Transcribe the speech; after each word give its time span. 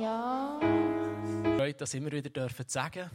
Ja. 0.00 0.58
Freut, 1.58 1.78
das 1.78 1.92
immer 1.92 2.10
wieder 2.10 2.30
dürfen 2.30 2.66
sagen. 2.66 3.10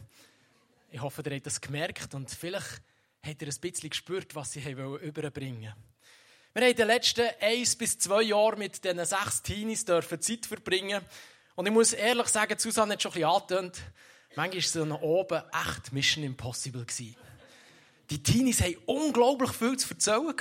Ich 0.92 1.00
hoffe, 1.00 1.20
ihr 1.26 1.34
habt 1.34 1.46
das 1.46 1.60
gemerkt 1.60 2.14
und 2.14 2.30
vielleicht 2.30 2.80
habt 3.24 3.42
ihr 3.42 3.48
ein 3.48 3.60
bisschen 3.60 3.90
gespürt, 3.90 4.36
was 4.36 4.52
sie 4.52 4.60
überbringen 4.60 5.62
wollten. 5.62 5.74
Wir 6.54 6.62
haben 6.62 6.70
in 6.70 6.76
den 6.76 6.86
letzten 6.86 7.28
eins 7.40 7.74
bis 7.74 7.98
zwei 7.98 8.22
Jahren 8.22 8.60
mit 8.60 8.84
diesen 8.84 9.04
sechs 9.04 9.42
Teenies 9.42 9.84
dürfen 9.84 10.20
Zeit 10.20 10.46
verbringen. 10.46 11.04
Und 11.56 11.66
ich 11.66 11.72
muss 11.72 11.92
ehrlich 11.92 12.28
sagen, 12.28 12.56
Susanne 12.56 12.92
hat 12.92 13.02
schon 13.02 13.10
ein 13.10 13.14
bisschen 13.14 13.30
angetönt, 13.30 13.82
manchmal 14.36 14.88
war 14.88 14.98
so 14.98 15.04
oben 15.04 15.42
echt 15.52 15.92
Mission 15.92 16.22
Impossible. 16.22 16.86
Die 18.10 18.22
Teenies 18.22 18.62
haben 18.62 18.76
unglaublich 18.86 19.50
viel 19.50 19.76
zu 19.76 19.92
erzählen. 19.92 20.36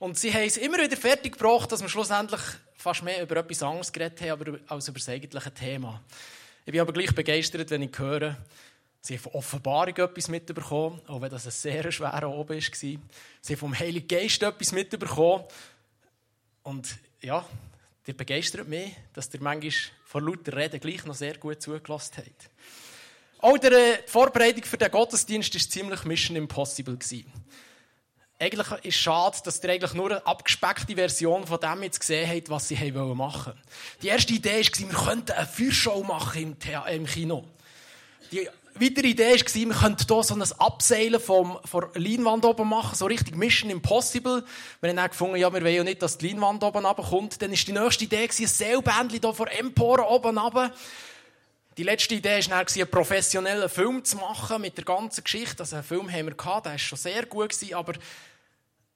Und 0.00 0.18
sie 0.18 0.32
haben 0.32 0.46
es 0.46 0.56
immer 0.56 0.78
wieder 0.78 0.96
fertig 0.96 1.34
gebracht, 1.34 1.70
dass 1.70 1.82
wir 1.82 1.88
schlussendlich 1.90 2.40
fast 2.74 3.02
mehr 3.02 3.22
über 3.22 3.36
etwas 3.36 3.62
anderes 3.62 3.92
geredet 3.92 4.22
haben, 4.22 4.58
als 4.66 4.88
über 4.88 4.98
das 4.98 5.10
eigentliche 5.10 5.52
Thema. 5.52 6.02
Ich 6.64 6.72
bin 6.72 6.80
aber 6.80 6.94
gleich 6.94 7.14
begeistert, 7.14 7.70
wenn 7.70 7.82
ich 7.82 7.98
höre, 7.98 8.34
sie 9.02 9.18
haben 9.18 9.22
von 9.24 9.32
Offenbarung 9.32 9.94
etwas 9.94 10.28
mitbekommen, 10.28 11.02
auch 11.06 11.20
wenn 11.20 11.30
das 11.30 11.44
ein 11.44 11.50
sehr 11.50 11.92
schwerer 11.92 12.30
Oben 12.30 12.56
war. 12.56 12.74
Sie 12.74 12.98
haben 13.46 13.56
vom 13.58 13.78
Heiligen 13.78 14.08
Geist 14.08 14.42
etwas 14.42 14.72
mitbekommen. 14.72 15.44
Und 16.62 16.96
ja, 17.20 17.44
ihr 18.06 18.16
begeistert 18.16 18.68
mich, 18.68 18.96
dass 19.12 19.32
ihr 19.34 19.42
manchmal 19.42 19.74
vor 20.06 20.22
lauter 20.22 20.56
Reden 20.56 20.80
gleich 20.80 21.04
noch 21.04 21.14
sehr 21.14 21.36
gut 21.36 21.60
zugelassen 21.60 22.14
habt. 22.16 22.50
Auch 23.40 23.58
die 23.58 23.68
Vorbereitung 24.06 24.64
für 24.64 24.78
den 24.78 24.90
Gottesdienst 24.90 25.52
war 25.52 25.60
ziemlich 25.60 26.04
Mission 26.04 26.38
Impossible. 26.38 26.96
Eigentlich 28.42 28.70
ist 28.70 28.84
es 28.86 28.94
schade, 28.94 29.36
dass 29.44 29.62
ihr 29.62 29.68
eigentlich 29.68 29.92
nur 29.92 30.06
eine 30.06 30.26
abgespeckte 30.26 30.94
Version 30.94 31.46
von 31.46 31.60
dem 31.60 31.82
jetzt 31.82 32.00
gesehen 32.00 32.26
habt, 32.26 32.48
was 32.48 32.68
sie 32.68 32.90
machen 32.90 33.18
wollten. 33.18 33.60
Die 34.00 34.08
erste 34.08 34.32
Idee 34.32 34.64
war, 34.64 34.90
wir 34.90 34.98
könnten 34.98 35.32
eine 35.32 35.46
Feuershow 35.46 36.02
machen 36.02 36.56
im, 36.88 37.04
Kino. 37.04 37.44
Die 38.32 38.48
weitere 38.76 39.08
Idee 39.08 39.38
war, 39.38 39.54
wir 39.54 39.74
könnten 39.74 40.06
hier 40.08 40.22
so 40.22 40.34
ein 40.34 40.52
Abseilen 40.58 41.20
von 41.20 41.58
der 41.70 41.90
Leinwand 42.02 42.46
oben 42.46 42.66
machen, 42.66 42.96
so 42.96 43.04
richtig 43.04 43.36
Mission 43.36 43.70
Impossible. 43.70 44.42
Wir 44.80 44.88
haben 44.88 44.96
dann 44.96 45.10
gefunden, 45.10 45.36
ja, 45.36 45.52
wir 45.52 45.60
wollen 45.60 45.74
ja 45.74 45.84
nicht, 45.84 46.00
dass 46.00 46.16
die 46.16 46.28
Leinwand 46.28 46.64
oben 46.64 46.86
runterkommt. 46.86 47.42
Dann 47.42 47.50
war 47.50 47.58
die 47.58 47.72
nächste 47.72 48.04
Idee, 48.04 48.26
ein 48.26 48.46
Seilbändchen 48.46 49.20
hier 49.20 49.34
vor 49.34 49.50
Emporen 49.50 50.06
oben 50.06 50.38
runter. 50.38 50.72
Die 51.76 51.82
letzte 51.82 52.14
Idee 52.14 52.40
war 52.48 52.64
dann, 52.64 52.66
einen 52.74 52.90
professionellen 52.90 53.68
Film 53.68 54.02
zu 54.02 54.16
machen 54.16 54.62
mit 54.62 54.78
der 54.78 54.84
ganzen 54.84 55.24
Geschichte. 55.24 55.62
Also 55.62 55.76
einen 55.76 55.84
Film 55.84 56.10
haben 56.10 56.26
wir 56.26 56.34
gehabt, 56.34 56.64
der 56.64 56.72
war 56.72 56.78
schon 56.78 56.98
sehr 56.98 57.26
gut, 57.26 57.54
aber 57.72 57.92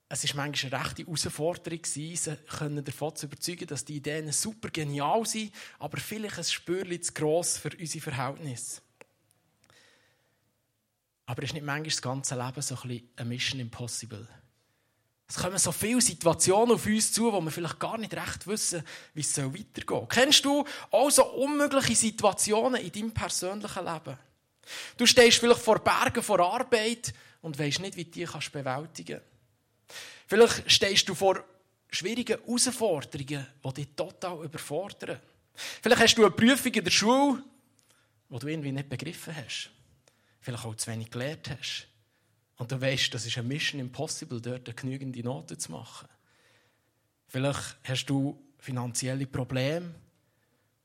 es 0.09 0.37
war 0.37 0.45
manchmal 0.45 0.75
eine 0.75 0.85
rechte 0.85 1.03
Herausforderung, 1.05 1.81
sie 1.85 2.15
davon 2.15 3.17
zu 3.17 3.27
überzeugen, 3.27 3.67
dass 3.67 3.85
die 3.85 3.97
Ideen 3.97 4.31
super 4.33 4.69
genial 4.71 5.25
sind, 5.27 5.53
aber 5.79 5.99
vielleicht 5.99 6.39
ein 6.39 6.45
Spürchen 6.45 7.03
zu 7.03 7.13
gross 7.13 7.57
für 7.57 7.71
unsere 7.79 8.03
Verhältnisse. 8.03 8.83
Aber 11.27 11.43
ist 11.43 11.55
nicht 11.55 11.65
manchmal 11.65 11.91
das 11.91 12.03
ganze 12.03 12.35
Leben 12.35 12.63
so 12.63 12.75
ein 12.75 12.89
bisschen 12.89 13.11
eine 13.17 13.29
Mission 13.29 13.61
Impossible. 13.61 14.29
Es 15.27 15.37
kommen 15.37 15.57
so 15.57 15.73
viele 15.73 16.03
Situationen 16.03 16.75
auf 16.75 16.85
uns 16.85 17.11
zu, 17.11 17.33
wo 17.33 17.41
wir 17.41 17.51
vielleicht 17.51 17.81
gar 17.81 17.97
nicht 17.97 18.15
recht 18.15 18.47
wissen, 18.47 18.85
wie 19.15 19.23
es 19.23 19.37
weitergehen 19.39 19.85
soll. 19.89 20.07
Kennst 20.09 20.45
du 20.45 20.65
auch 20.91 21.11
so 21.11 21.25
unmögliche 21.33 21.97
Situationen 21.97 22.81
in 22.83 22.93
deinem 22.93 23.13
persönlichen 23.13 23.85
Leben? 23.85 24.19
Du 24.99 25.07
stehst 25.07 25.39
vielleicht 25.39 25.61
vor 25.61 25.79
Bergen 25.79 26.23
vor 26.23 26.41
Arbeit 26.41 27.15
und 27.41 27.59
weißt 27.59 27.81
nicht, 27.81 27.97
wie 27.97 28.05
du 28.05 28.11
die 28.11 28.27
bewältigen 28.53 29.21
kannst. 29.21 29.34
Vielleicht 30.27 30.71
stehst 30.71 31.09
du 31.09 31.15
vor 31.15 31.45
schwierigen 31.91 32.39
Herausforderungen, 32.39 33.47
die 33.65 33.75
dich 33.75 33.89
total 33.95 34.45
überfordern. 34.45 35.21
Vielleicht 35.55 36.03
hast 36.03 36.15
du 36.17 36.23
eine 36.23 36.31
Prüfung 36.31 36.73
in 36.73 36.85
der 36.85 36.91
Schule, 36.91 37.43
die 38.31 38.39
du 38.39 38.47
irgendwie 38.47 38.73
nicht 38.73 38.89
begriffen 38.89 39.35
hast. 39.37 39.71
Vielleicht 40.41 40.65
auch 40.65 40.75
zu 40.75 40.91
wenig 40.91 41.11
gelernt 41.11 41.51
hast. 41.51 41.87
Und 42.57 42.71
du 42.71 42.81
weißt, 42.81 43.13
das 43.15 43.27
ist 43.27 43.39
eine 43.39 43.49
Mission 43.49 43.81
Impossible, 43.81 44.41
dort 44.41 44.69
eine 44.69 44.75
genügende 44.75 45.23
Noten 45.23 45.59
zu 45.59 45.73
machen. 45.73 46.09
Vielleicht 47.29 47.77
hast 47.85 48.07
du 48.07 48.41
finanzielle 48.59 49.27
Probleme 49.27 49.95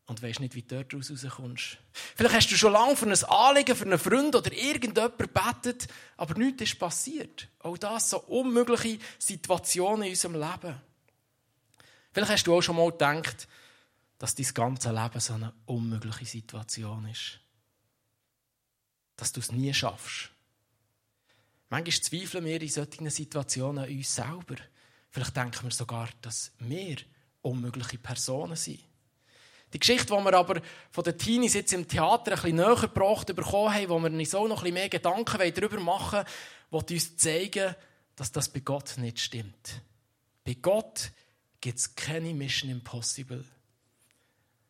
und 0.09 0.24
weißt 0.24 0.40
nicht, 0.40 0.56
wie 0.56 0.64
du 0.64 0.84
dort 0.84 0.94
rauskommst. 0.94 1.78
Vielleicht 2.16 2.36
hast 2.36 2.52
du 2.52 2.56
schon 2.56 2.74
lange 2.74 2.96
für 2.96 3.06
ein 3.06 3.24
Anliegen, 3.25 3.75
für 3.75 3.86
einen 3.86 4.00
Freund 4.00 4.36
oder 4.36 4.52
irgendjemand 4.52 5.18
betet, 5.18 5.88
aber 6.18 6.34
nichts 6.38 6.64
ist 6.64 6.80
passiert. 6.80 7.47
Auch 7.59 7.78
das 7.78 8.09
so 8.09 8.19
unmögliche 8.22 9.00
Situationen 9.19 10.03
in 10.03 10.09
unserem 10.09 10.34
Leben. 10.34 10.81
Vielleicht 12.12 12.31
hast 12.31 12.44
du 12.46 12.56
auch 12.56 12.62
schon 12.62 12.75
mal 12.75 12.92
gedacht, 12.92 13.48
dass 14.18 14.36
dein 14.36 14.53
ganze 14.53 14.92
Leben 14.92 15.19
so 15.19 15.34
eine 15.34 15.53
unmögliche 15.68 16.25
Situation 16.25 17.08
ist. 17.08 17.40
Dass 19.16 19.31
du 19.31 19.40
es 19.40 19.52
nie 19.52 19.74
schaffst. 19.74 20.31
Manchmal 21.69 22.02
zweifeln 22.02 22.46
wir 22.46 22.59
in 22.59 22.68
solchen 22.68 23.09
Situationen 23.12 23.84
an 23.84 23.90
uns 23.92 24.16
selber. 24.16 24.56
Vielleicht 25.12 25.38
denken 25.38 25.64
wir 25.64 25.72
sogar, 25.72 26.09
dass 26.22 26.52
wir 26.59 26.98
unmögliche 27.42 28.00
Personen 28.00 28.56
sind. 28.56 28.89
Die 29.74 29.80
Geschichte, 29.80 30.07
die 30.07 30.24
wir 30.24 30.34
aber 30.34 30.62
von 30.91 31.03
den 31.03 31.18
Teenies 31.18 31.53
jetzt 31.53 31.74
im 31.74 31.88
Theater 31.88 32.31
ein 32.31 32.41
bisschen 32.41 32.56
näher 32.56 32.75
gebracht 32.75 33.28
bekommen 33.28 33.74
haben, 33.74 33.90
wo 33.90 34.00
wir 34.00 34.12
uns 34.12 34.35
auch 34.35 34.47
noch 34.47 34.57
ein 34.57 34.63
bisschen 34.63 34.74
mehr 34.74 34.90
Gedanken 34.90 35.53
darüber 35.53 35.80
machen 35.80 36.25
wollen, 36.72 36.90
will 36.90 36.96
uns 36.96 37.18
zeigen, 37.18 37.75
dass 38.16 38.31
das 38.31 38.50
bei 38.50 38.59
Gott 38.59 38.97
nicht 38.97 39.19
stimmt. 39.19 39.81
Bei 40.44 40.56
Gott 40.56 41.12
gibt 41.62 41.78
es 41.78 41.96
keine 41.96 42.34
Mission 42.34 42.72
Impossible. 42.72 43.44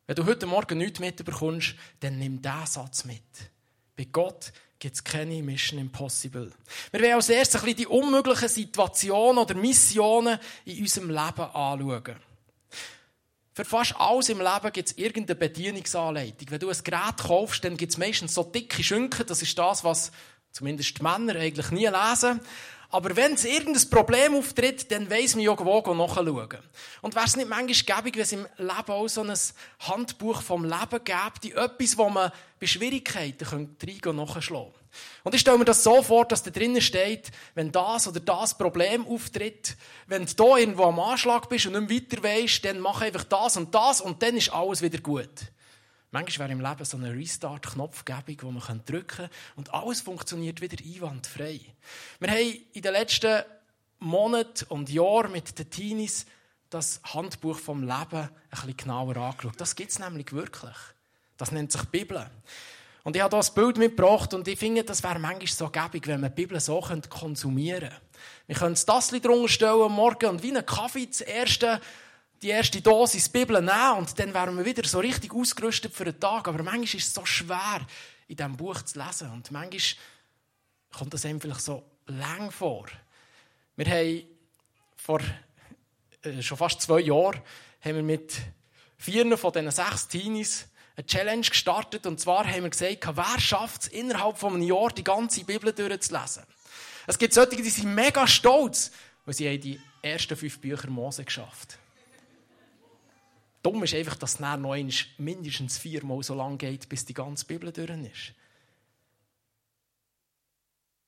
Wenn 0.06 0.16
du 0.16 0.26
heute 0.26 0.46
Morgen 0.46 0.78
nichts 0.78 0.98
mitbekommst, 0.98 1.74
dann 2.00 2.18
nimm 2.18 2.42
diesen 2.42 2.66
Satz 2.66 3.04
mit. 3.04 3.22
Bei 3.96 4.04
Gott 4.04 4.52
gibt 4.78 4.96
es 4.96 5.04
keine 5.04 5.42
Mission 5.42 5.78
Impossible. 5.78 6.50
Wir 6.90 7.00
werden 7.00 7.14
als 7.14 7.28
erstes 7.28 7.60
ein 7.60 7.64
bisschen 7.64 7.76
die 7.78 7.86
unmöglichen 7.86 8.48
Situationen 8.48 9.38
oder 9.38 9.54
Missionen 9.54 10.38
in 10.64 10.80
unserem 10.80 11.10
Leben 11.10 11.18
anschauen. 11.18 12.16
Für 13.52 13.64
fast 13.64 13.96
alles 13.98 14.28
im 14.28 14.38
Leben 14.38 14.72
gibt 14.72 14.88
es 14.88 14.96
irgendeine 14.96 15.38
Bedienungsanleitung. 15.38 16.50
Wenn 16.50 16.60
du 16.60 16.68
ein 16.68 16.84
Gerät 16.84 17.16
kaufst, 17.18 17.64
dann 17.64 17.76
gibt 17.76 17.92
es 17.92 17.98
meistens 17.98 18.34
so 18.34 18.44
dicke 18.44 18.82
Schinken. 18.82 19.26
Das 19.26 19.42
ist 19.42 19.58
das, 19.58 19.82
was 19.82 20.12
zumindest 20.52 20.98
die 20.98 21.02
Männer 21.02 21.34
eigentlich 21.36 21.70
nie 21.70 21.86
lesen. 21.86 22.40
Aber 22.92 23.14
wenn 23.14 23.34
es 23.34 23.44
irgendein 23.44 23.88
Problem 23.88 24.34
auftritt, 24.34 24.90
dann 24.90 25.08
weiss 25.08 25.36
man 25.36 25.44
ja, 25.44 25.56
wo 25.56 25.94
nachschauen. 25.94 26.58
Und 27.02 27.14
wäre 27.14 27.24
es 27.24 27.36
nicht 27.36 27.48
manchmal 27.48 28.02
gäbig, 28.02 28.16
wenn 28.16 28.22
es 28.22 28.32
im 28.32 28.46
Leben 28.58 28.90
auch 28.90 29.08
so 29.08 29.22
ein 29.22 29.32
Handbuch 29.78 30.42
vom 30.42 30.64
Leben 30.64 31.04
gäbe, 31.04 31.40
die 31.42 31.52
etwas, 31.52 31.96
wo 31.96 32.08
man 32.08 32.32
bei 32.58 32.66
Schwierigkeiten 32.66 33.46
reingehen 33.46 34.16
nachschlagen 34.16 34.72
Und 35.22 35.34
ich 35.34 35.40
stelle 35.40 35.58
mir 35.58 35.64
das 35.64 35.84
so 35.84 36.02
vor, 36.02 36.24
dass 36.24 36.42
da 36.42 36.50
drinnen 36.50 36.80
steht, 36.80 37.30
wenn 37.54 37.70
das 37.70 38.08
oder 38.08 38.18
das 38.18 38.58
Problem 38.58 39.06
auftritt, 39.06 39.76
wenn 40.08 40.26
du 40.26 40.34
da 40.34 40.56
irgendwo 40.56 40.84
am 40.84 40.98
Anschlag 40.98 41.48
bist 41.48 41.66
und 41.66 41.72
nicht 41.72 41.88
mehr 41.88 42.00
weiter 42.00 42.22
weisst, 42.24 42.64
dann 42.64 42.80
mach 42.80 43.02
einfach 43.02 43.24
das 43.24 43.56
und 43.56 43.72
das 43.72 44.00
und 44.00 44.20
dann 44.20 44.36
ist 44.36 44.52
alles 44.52 44.82
wieder 44.82 44.98
gut. 44.98 45.28
Manchmal 46.12 46.48
wäre 46.48 46.58
im 46.58 46.64
Leben 46.64 46.84
so 46.84 46.96
eine 46.96 47.14
Restart-Knopf 47.14 48.04
gäbig, 48.04 48.42
wo 48.42 48.50
man 48.50 48.84
drücken 48.84 49.06
kann 49.06 49.30
und 49.56 49.72
alles 49.72 50.00
funktioniert 50.00 50.60
wieder 50.60 50.76
einwandfrei. 50.84 51.60
Wir 52.18 52.30
haben 52.30 52.66
in 52.72 52.82
den 52.82 52.92
letzten 52.92 53.44
Monaten 54.00 54.64
und 54.68 54.90
Jahren 54.90 55.30
mit 55.30 55.56
den 55.58 55.70
Teenies 55.70 56.26
das 56.68 57.00
Handbuch 57.04 57.58
vom 57.58 57.82
Leben 57.82 57.92
ein 58.12 58.30
bisschen 58.50 58.76
genauer 58.76 59.16
angeschaut. 59.16 59.60
Das 59.60 59.76
gibt 59.76 59.90
es 59.90 59.98
nämlich 59.98 60.32
wirklich. 60.32 60.76
Das 61.36 61.52
nennt 61.52 61.70
sich 61.70 61.84
Bibel. 61.84 62.28
Und 63.02 63.16
ich 63.16 63.22
habe 63.22 63.36
ein 63.36 63.54
Bild 63.54 63.78
mitgebracht 63.78 64.34
und 64.34 64.46
ich 64.46 64.58
finde, 64.58 64.84
das 64.84 65.02
wäre 65.02 65.18
manchmal 65.18 65.46
so 65.46 65.68
gäbig, 65.70 66.06
wenn 66.06 66.20
man 66.20 66.30
die 66.30 66.42
Bibel 66.42 66.60
so 66.60 66.80
konsumieren 67.08 67.88
könnte. 67.88 67.96
Wir 68.46 68.56
können 68.56 68.74
das 68.74 68.84
Tassel 68.84 69.20
drunter 69.20 69.48
stellen 69.48 69.92
morgen 69.92 70.28
und 70.28 70.42
wie 70.42 70.50
einen 70.50 70.66
Kaffee 70.66 71.06
das 71.06 71.20
erste 71.20 71.80
die 72.42 72.48
erste 72.48 72.80
Dosis 72.80 73.28
Bibel 73.28 73.60
nehmen 73.60 73.98
und 73.98 74.18
dann 74.18 74.32
wären 74.32 74.56
wir 74.56 74.64
wieder 74.64 74.86
so 74.86 74.98
richtig 74.98 75.32
ausgerüstet 75.34 75.94
für 75.94 76.04
den 76.04 76.18
Tag. 76.18 76.48
Aber 76.48 76.62
manchmal 76.62 76.84
ist 76.84 76.94
es 76.94 77.14
so 77.14 77.24
schwer, 77.26 77.80
in 78.28 78.36
diesem 78.36 78.56
Buch 78.56 78.80
zu 78.82 78.98
lesen. 78.98 79.30
Und 79.30 79.50
manchmal 79.50 79.80
kommt 80.92 81.12
das 81.12 81.24
einem 81.26 81.40
vielleicht 81.40 81.60
so 81.60 81.84
lang 82.06 82.50
vor. 82.50 82.86
Wir 83.76 83.86
haben 83.86 84.24
vor 84.96 85.20
äh, 86.22 86.42
schon 86.42 86.56
fast 86.56 86.80
zwei 86.80 87.00
Jahren 87.00 87.40
haben 87.82 87.96
wir 87.96 88.02
mit 88.02 88.34
vier 88.98 89.36
von 89.38 89.52
diesen 89.52 89.70
sechs 89.70 90.08
Teenies 90.08 90.66
eine 90.96 91.06
Challenge 91.06 91.46
gestartet. 91.46 92.06
Und 92.06 92.20
zwar 92.20 92.46
haben 92.46 92.62
wir 92.62 92.70
gesagt, 92.70 93.06
wer 93.16 93.40
schafft 93.40 93.82
es 93.82 93.88
innerhalb 93.88 94.38
von 94.38 94.54
einem 94.54 94.62
Jahr, 94.62 94.90
die 94.90 95.04
ganze 95.04 95.44
Bibel 95.44 95.72
durchzulesen? 95.72 96.44
Es 97.06 97.18
gibt 97.18 97.34
solche, 97.34 97.56
die 97.56 97.70
sind 97.70 97.94
mega 97.94 98.26
stolz, 98.26 98.92
weil 99.24 99.34
sie 99.34 99.48
haben 99.48 99.60
die 99.60 99.80
ersten 100.02 100.36
fünf 100.36 100.60
Bücher 100.60 100.88
Mose 100.88 101.24
geschafft 101.24 101.72
haben. 101.72 101.89
Dumm 103.62 103.84
ist 103.84 103.94
einfach, 103.94 104.16
dass 104.16 104.34
es 104.34 104.40
noch 104.40 104.76
mindestens 105.18 105.78
viermal 105.78 106.22
so 106.22 106.34
lange 106.34 106.56
geht, 106.56 106.88
bis 106.88 107.04
die 107.04 107.14
ganze 107.14 107.44
Bibel 107.44 107.70
durch 107.72 107.90
ist. 107.90 108.34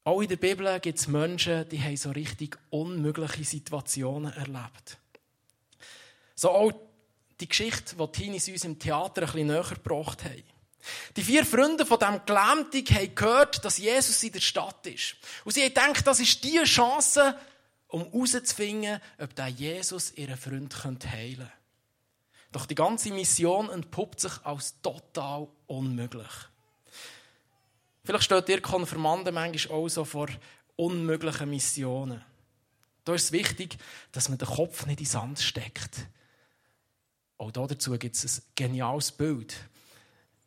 Auch 0.04 0.20
in 0.20 0.28
der 0.28 0.37
Bibel 0.37 0.81
gibt 0.81 0.99
es 0.99 1.06
Menschen, 1.06 1.69
die 1.69 1.81
haben 1.81 1.96
so 1.96 2.10
richtig 2.10 2.58
unmögliche 2.70 3.44
Situationen 3.44 4.32
erlebt. 4.32 4.99
So 6.34 6.50
auch 6.50 6.72
die 7.40 7.49
Geschichte, 7.49 7.96
die 7.96 8.12
Teenies 8.12 8.49
uns 8.49 8.64
im 8.64 8.78
Theater 8.78 9.22
ein 9.22 9.26
bisschen 9.26 9.46
näher 9.46 9.62
gebracht 9.62 10.25
haben. 10.25 10.43
Die 11.16 11.22
vier 11.22 11.46
Freunde 11.46 11.87
von 11.87 12.00
dem 12.00 12.20
Gelähmten 12.26 12.84
haben 12.96 13.14
gehört, 13.14 13.64
dass 13.64 13.78
Jesus 13.78 14.22
in 14.25 14.32
der 14.32 14.40
Stadt 14.40 14.84
ist. 14.87 15.14
Und 15.44 15.52
sie 15.52 15.62
haben 15.62 15.69
gedacht, 15.69 16.06
das 16.06 16.19
ist 16.19 16.43
die 16.43 16.60
Chance, 16.64 17.38
um 17.87 18.05
herauszufinden, 18.10 19.00
ob 19.19 19.34
der 19.37 19.48
Jesus 19.48 20.12
ihren 20.14 20.37
Freund 20.37 20.75
heilen 20.82 21.37
könnte. 21.37 21.52
Doch 22.52 22.66
die 22.66 22.75
ganze 22.75 23.12
Mission 23.12 23.70
entpuppt 23.70 24.20
sich 24.20 24.32
als 24.44 24.81
total 24.82 25.49
unmöglich. 25.66 26.28
Vielleicht 28.04 28.25
steht 28.25 28.49
ihr 28.49 28.60
Konfirmanden 28.60 29.34
manchmal 29.34 29.78
auch 29.78 29.88
so 29.88 30.04
vor 30.04 30.28
unmöglichen 30.76 31.49
Missionen. 31.49 32.22
Da 33.04 33.14
ist 33.14 33.25
es 33.25 33.32
wichtig, 33.32 33.78
dass 34.12 34.28
man 34.28 34.38
den 34.38 34.49
Kopf 34.49 34.87
nicht 34.87 35.00
in 35.00 35.04
den 35.04 35.10
Sand 35.10 35.40
steckt. 35.40 36.06
Auch 37.38 37.50
dazu 37.50 37.93
gibt 37.99 38.14
es 38.14 38.38
ein 38.38 38.44
geniales 38.55 39.10
Bild. 39.10 39.56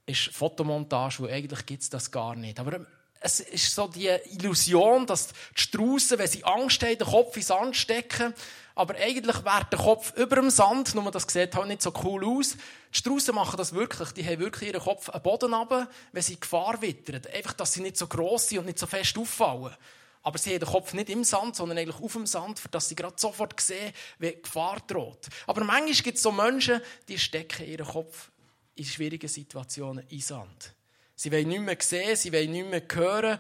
Ist 0.06 0.28
Fotomontage, 0.28 1.20
wo 1.20 1.26
eigentlich 1.26 1.66
gibt 1.66 1.84
es 1.84 1.90
das 1.90 2.12
gar 2.12 2.36
nicht. 2.36 2.60
Aber 2.60 2.86
es 3.26 3.40
ist 3.40 3.74
so 3.74 3.88
die 3.88 4.08
Illusion, 4.08 5.08
dass 5.08 5.30
die 5.30 5.34
Straussen, 5.56 6.20
wenn 6.20 6.28
sie 6.28 6.44
Angst 6.44 6.84
haben, 6.84 6.96
den 6.96 7.08
Kopf 7.08 7.36
in 7.36 7.42
den 7.42 7.48
Sand 7.48 7.76
stecken. 7.76 8.36
Aber 8.76 8.94
eigentlich 8.96 9.44
wäre 9.44 9.68
der 9.72 9.80
Kopf 9.80 10.14
über 10.16 10.36
dem 10.36 10.52
Sand, 10.52 10.94
nur 10.94 11.10
das 11.10 11.24
sieht 11.24 11.56
halt 11.56 11.68
nicht 11.68 11.82
so 11.82 11.92
cool 12.04 12.24
aus. 12.24 12.56
Die 12.94 12.98
Straussen 12.98 13.34
machen 13.34 13.58
das 13.58 13.74
wirklich. 13.74 14.12
Die 14.12 14.24
haben 14.24 14.40
wirklich 14.40 14.70
ihren 14.70 14.82
Kopf 14.82 15.10
am 15.10 15.24
Boden 15.24 15.56
runter, 15.56 15.90
wenn 16.12 16.22
sie 16.22 16.40
Gefahr 16.40 16.80
wittern. 16.84 17.24
Einfach, 17.34 17.54
dass 17.54 17.74
sie 17.74 17.82
nicht 17.82 17.98
so 17.98 18.06
gross 18.06 18.50
sind 18.50 18.60
und 18.60 18.66
nicht 18.68 18.78
so 18.78 18.86
fest 18.86 19.18
auffallen. 19.18 19.76
Aber 20.22 20.38
sie 20.38 20.52
haben 20.52 20.60
den 20.60 20.70
Kopf 20.70 20.94
nicht 20.94 21.10
im 21.10 21.24
Sand, 21.24 21.56
sondern 21.56 21.80
eigentlich 21.80 22.00
auf 22.00 22.14
dem 22.14 22.28
Sand, 22.28 22.62
dass 22.70 22.90
sie 22.90 22.96
gerade 22.96 23.16
sofort 23.18 23.60
sehen, 23.60 23.92
wie 24.20 24.40
Gefahr 24.40 24.78
droht. 24.86 25.30
Aber 25.48 25.64
manchmal 25.64 25.94
gibt 25.94 26.18
es 26.18 26.24
so 26.24 26.32
Menschen, 26.32 26.80
die 27.08 27.18
stecken 27.18 27.66
ihren 27.66 27.88
Kopf 27.88 28.30
in 28.76 28.86
schwierigen 28.86 29.28
Situationen 29.28 30.06
in 30.10 30.22
Sand. 30.22 30.75
Sie 31.16 31.32
wollen 31.32 31.48
nicht 31.48 31.62
mehr 31.62 31.78
sehen, 31.80 32.16
sie 32.16 32.34
wollen 32.34 32.52
nicht 32.52 32.70
mehr 32.70 32.84
hören. 32.94 33.40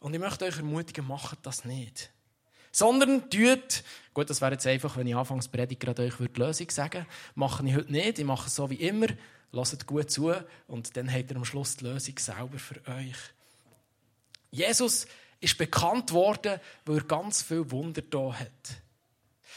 Und 0.00 0.14
ich 0.14 0.20
möchte 0.20 0.44
euch 0.44 0.56
ermutigen, 0.56 1.06
macht 1.06 1.38
das 1.42 1.64
nicht. 1.64 2.10
Sondern 2.70 3.30
tut, 3.30 3.82
gut, 4.14 4.30
das 4.30 4.40
wäre 4.40 4.52
jetzt 4.52 4.66
einfach, 4.66 4.96
wenn 4.96 5.06
ich 5.06 5.16
anfangs 5.16 5.48
Predigt 5.48 5.80
gerade 5.80 6.02
euch 6.02 6.14
die 6.16 6.40
Lösung 6.40 6.70
sagen 6.70 7.06
mache 7.34 7.66
ich 7.66 7.74
heute 7.74 7.90
nicht, 7.90 8.18
ich 8.18 8.24
mache 8.24 8.46
es 8.46 8.54
so 8.54 8.68
wie 8.68 8.76
immer, 8.76 9.06
lasst 9.52 9.86
gut 9.86 10.10
zu 10.10 10.34
und 10.66 10.96
dann 10.96 11.12
habt 11.12 11.30
ihr 11.30 11.36
am 11.36 11.44
Schluss 11.44 11.76
die 11.76 11.84
Lösung 11.84 12.18
selber 12.18 12.58
für 12.58 12.76
euch. 12.92 13.16
Jesus 14.50 15.06
ist 15.40 15.58
bekannt 15.58 16.12
worden, 16.12 16.60
weil 16.84 16.98
er 16.98 17.04
ganz 17.04 17.42
viel 17.42 17.70
Wunder 17.70 18.02
da 18.02 18.34
hat. 18.38 18.50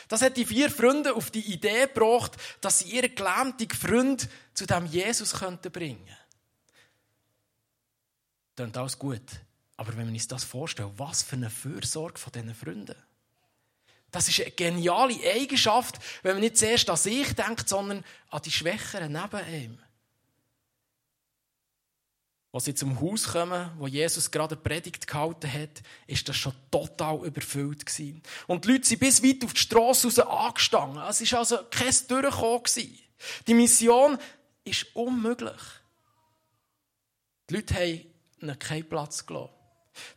Das 0.07 0.21
hat 0.21 0.37
die 0.37 0.45
vier 0.45 0.69
Freunde 0.69 1.13
auf 1.13 1.31
die 1.31 1.53
Idee 1.53 1.87
gebracht, 1.87 2.35
dass 2.59 2.79
sie 2.79 2.89
ihren 2.89 3.13
gelähmten 3.13 3.69
Freund 3.69 4.29
zu 4.53 4.65
dem 4.65 4.85
Jesus 4.85 5.33
könnten 5.33 5.71
bringen. 5.71 6.17
Klingt 8.61 8.77
alles 8.77 8.99
gut. 8.99 9.23
Aber 9.75 9.97
wenn 9.97 10.05
wir 10.05 10.13
uns 10.13 10.27
das 10.27 10.43
vorstellen, 10.43 10.93
was 10.97 11.23
für 11.23 11.35
eine 11.35 11.49
Fürsorge 11.49 12.19
von 12.19 12.31
diesen 12.31 12.53
Freunden. 12.53 12.95
Das 14.11 14.27
ist 14.27 14.39
eine 14.39 14.51
geniale 14.51 15.15
Eigenschaft, 15.33 15.97
wenn 16.21 16.33
man 16.33 16.41
nicht 16.41 16.57
zuerst 16.57 16.87
an 16.87 16.95
sich 16.95 17.33
denkt, 17.33 17.67
sondern 17.67 18.05
an 18.29 18.41
die 18.43 18.51
Schwächeren 18.51 19.13
neben 19.13 19.51
ihm. 19.51 19.79
Als 22.51 22.65
sie 22.65 22.75
zum 22.75 23.01
Haus 23.01 23.29
kommen, 23.29 23.71
wo 23.79 23.87
Jesus 23.87 24.29
gerade 24.29 24.53
eine 24.53 24.61
Predigt 24.61 25.07
gehalten 25.07 25.51
hat, 25.51 25.81
ist 26.05 26.29
das 26.29 26.37
schon 26.37 26.53
total 26.69 27.25
überfüllt 27.25 27.87
gewesen. 27.87 28.21
Und 28.45 28.65
die 28.65 28.73
Leute 28.73 28.85
sind 28.85 28.99
bis 28.99 29.23
weit 29.23 29.43
auf 29.43 29.53
die 29.53 29.59
Straße 29.59 30.05
raus 30.05 30.19
angestanden. 30.19 31.01
Es 31.09 31.31
war 31.31 31.39
also 31.39 31.57
kein 31.71 31.95
Durchkommen. 32.07 32.61
Die 33.47 33.53
Mission 33.55 34.19
ist 34.65 34.85
unmöglich. 34.95 35.61
Die 37.49 37.55
Leute 37.55 37.73
haben 37.73 38.10
ihnen 38.41 38.59
keinen 38.59 38.87
Platz 38.87 39.25
gelassen. 39.25 39.53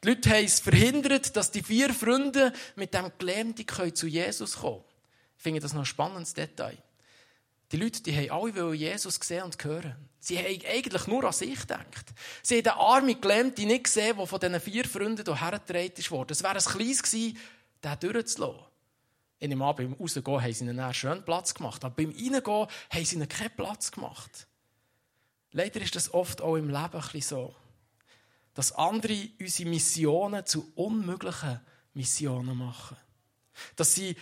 Die 0.03 0.09
Leute 0.09 0.31
haben 0.31 0.45
es 0.45 0.61
verhindert, 0.61 1.37
dass 1.37 1.51
die 1.51 1.63
vier 1.63 1.93
Freunde 1.93 2.53
mit 2.77 2.95
dem 2.95 3.11
Gelähmten 3.19 3.95
zu 3.95 4.07
Jesus 4.07 4.57
kommen 4.57 4.77
können. 4.77 4.85
Ich 5.37 5.43
finde 5.43 5.61
das 5.61 5.73
noch 5.73 5.83
ein 5.83 5.87
spannendes 5.87 6.35
Detail. 6.35 6.79
Die 7.73 7.77
Leute, 7.77 8.03
die 8.03 8.17
haben 8.17 8.31
alle 8.31 8.75
Jesus 8.75 9.19
gesehen 9.19 9.43
und 9.43 9.63
hören. 9.65 9.97
Sie 10.21 10.39
haben 10.39 10.61
eigentlich 10.67 11.07
nur 11.07 11.25
an 11.25 11.33
sich 11.33 11.59
gedacht. 11.59 12.15
Sie 12.43 12.57
haben 12.57 12.63
den 12.63 12.73
armen 12.73 13.21
Gelähmten 13.21 13.67
nicht 13.67 13.85
gesehen, 13.85 14.17
der 14.17 14.27
von 14.27 14.41
diesen 14.41 14.61
vier 14.61 14.85
Freunden 14.85 15.25
hierher 15.25 15.59
getragen 15.59 16.11
wurde. 16.11 16.33
Es 16.33 16.43
wäre 16.43 16.55
ein 16.55 16.63
kleines 16.63 17.03
gewesen, 17.03 17.39
den 17.83 17.99
durchzulassen. 18.01 18.65
In 19.41 19.51
dem 19.51 19.61
Abend 19.61 19.91
beim 19.91 20.01
Rausgehen 20.01 20.43
haben 20.43 20.53
sie 20.53 20.65
ihnen 20.65 20.79
einen 20.79 20.95
schönen 20.95 21.25
Platz 21.25 21.53
gemacht. 21.53 21.85
Aber 21.85 21.95
beim 21.95 22.11
Reingehen 22.11 22.43
haben 22.91 23.05
sie 23.05 23.17
ihnen 23.17 23.29
keinen 23.29 23.55
Platz 23.57 23.91
gemacht. 23.91 24.47
Leider 25.51 25.81
ist 25.81 25.95
das 25.95 26.15
oft 26.15 26.41
auch 26.41 26.57
im 26.57 26.69
Leben 26.69 26.79
ein 26.79 26.91
bisschen 26.91 27.21
so. 27.21 27.55
Dass 28.55 28.73
andere 28.73 29.29
unsere 29.41 29.69
Missionen 29.69 30.47
zu 30.47 30.73
unmöglichen 30.75 31.61
Missionen 31.95 32.57
machen. 32.57 32.97
Dass 33.77 33.95
sie 33.95 34.17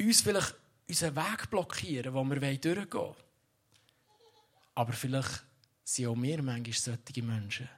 uns 0.00 0.20
vielleicht 0.20 0.54
unseren 0.88 1.16
Weg 1.16 1.50
blockieren, 1.50 2.14
wo 2.14 2.24
wir 2.24 2.40
durchgehen 2.40 2.92
wollen. 2.92 3.14
Aber 4.74 4.92
vielleicht 4.92 5.44
sind 5.84 6.06
auch 6.06 6.16
wir 6.16 6.42
manchmal 6.42 6.74
solche 6.74 7.22
Menschen, 7.22 7.68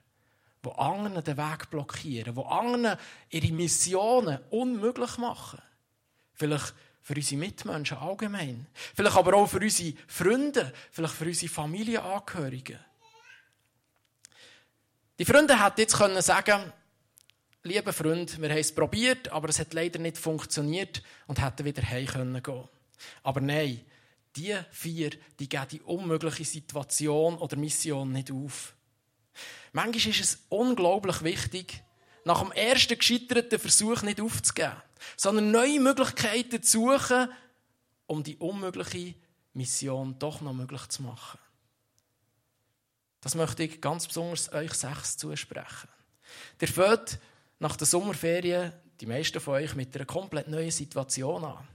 die 0.65 0.71
anderen 0.71 1.25
den 1.25 1.37
Weg 1.37 1.71
blockieren, 1.71 2.35
die 2.35 2.45
anderen 2.45 2.99
ihre 3.31 3.53
Missionen 3.53 4.39
unmöglich 4.51 5.17
machen. 5.17 5.63
Vielleicht 6.35 6.75
für 7.03 7.15
unsere 7.15 7.41
Mitmenschen 7.41 7.99
allgemein. 7.99 8.67
Vielleicht 8.95 9.17
aber 9.17 9.35
auch 9.35 9.47
für 9.47 9.61
unsere 9.61 9.97
Freunde, 10.07 10.73
vielleicht 10.91 11.15
für 11.15 11.25
unsere 11.25 11.53
Familienangehörigen. 11.53 12.79
Die 15.21 15.27
Freunde 15.27 15.63
hätten 15.63 15.83
jetzt 15.83 15.99
können 15.99 16.23
sagen 16.23 16.73
lieber 17.63 17.93
Freund, 17.93 18.41
wir 18.41 18.49
haben 18.49 18.57
es 18.57 18.75
probiert, 18.75 19.29
aber 19.29 19.51
es 19.51 19.59
hat 19.59 19.75
leider 19.75 19.99
nicht 19.99 20.17
funktioniert 20.17 21.03
und 21.27 21.43
hätten 21.43 21.67
wieder 21.67 21.83
heim 21.83 22.07
können 22.07 22.43
gehen. 22.43 22.67
Aber 23.23 23.43
nein, 23.43 23.85
die 24.35 24.57
vier, 24.71 25.11
die 25.39 25.47
geben 25.47 25.69
die 25.73 25.83
unmögliche 25.83 26.47
Situation 26.47 27.37
oder 27.37 27.59
Mission 27.59 28.13
nicht 28.13 28.33
auf. 28.33 28.75
Manchmal 29.75 30.11
ist 30.11 30.21
es 30.21 30.39
unglaublich 30.49 31.23
wichtig, 31.23 31.83
nach 32.25 32.41
dem 32.41 32.53
ersten 32.53 32.97
gescheiterten 32.97 33.59
Versuch 33.59 34.01
nicht 34.01 34.23
aufzugeben, 34.23 34.73
sondern 35.19 35.51
neue 35.51 35.81
Möglichkeiten 35.81 36.63
zu 36.63 36.97
suchen, 36.97 37.29
um 38.07 38.23
die 38.23 38.39
unmögliche 38.39 39.17
Mission 39.53 40.19
doch 40.19 40.41
noch 40.41 40.55
möglich 40.55 40.89
zu 40.89 41.03
machen. 41.03 41.39
Das 43.21 43.35
möchte 43.35 43.65
ich 43.65 43.81
ganz 43.81 44.07
besonders 44.07 44.53
euch 44.53 44.73
sechs 44.73 45.17
zusprechen. 45.17 45.89
Ihr 46.61 46.69
fängt 46.69 47.19
nach 47.59 47.77
der 47.77 47.87
Sommerferien, 47.87 48.73
die 49.01 49.07
meisten 49.07 49.41
von 49.41 49.55
euch, 49.55 49.75
mit 49.75 49.95
einer 49.95 50.07
komplett 50.07 50.49
neuen 50.49 50.71
Situation 50.71 51.45
an. 51.45 51.69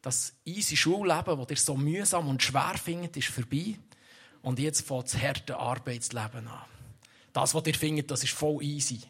Das 0.00 0.34
easy 0.44 0.76
Schulleben, 0.76 1.38
das 1.38 1.50
ihr 1.50 1.56
so 1.56 1.76
mühsam 1.76 2.28
und 2.28 2.42
schwer 2.42 2.74
findet, 2.82 3.16
ist 3.16 3.28
vorbei. 3.28 3.76
Und 4.42 4.58
jetzt 4.58 4.86
fängt 4.86 5.06
das 5.06 5.20
harte 5.20 5.56
Arbeitsleben 5.56 6.48
an. 6.48 6.64
Das, 7.32 7.54
was 7.54 7.66
ihr 7.66 7.74
findet, 7.74 8.10
das 8.10 8.22
ist 8.22 8.32
voll 8.32 8.62
easy. 8.62 9.00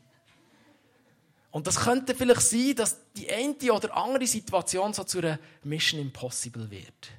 Und 1.51 1.67
das 1.69 1.77
könnte 1.77 2.15
vielleicht 2.15 2.41
sein, 2.41 2.75
dass 2.75 2.99
die 3.13 3.31
eine 3.31 3.73
oder 3.73 3.97
andere 3.97 4.27
Situation 4.27 4.93
so 4.93 5.05
zu 5.05 5.19
einer 5.19 5.39
Mission 5.63 6.01
Impossible 6.01 6.69
wird. 6.71 7.11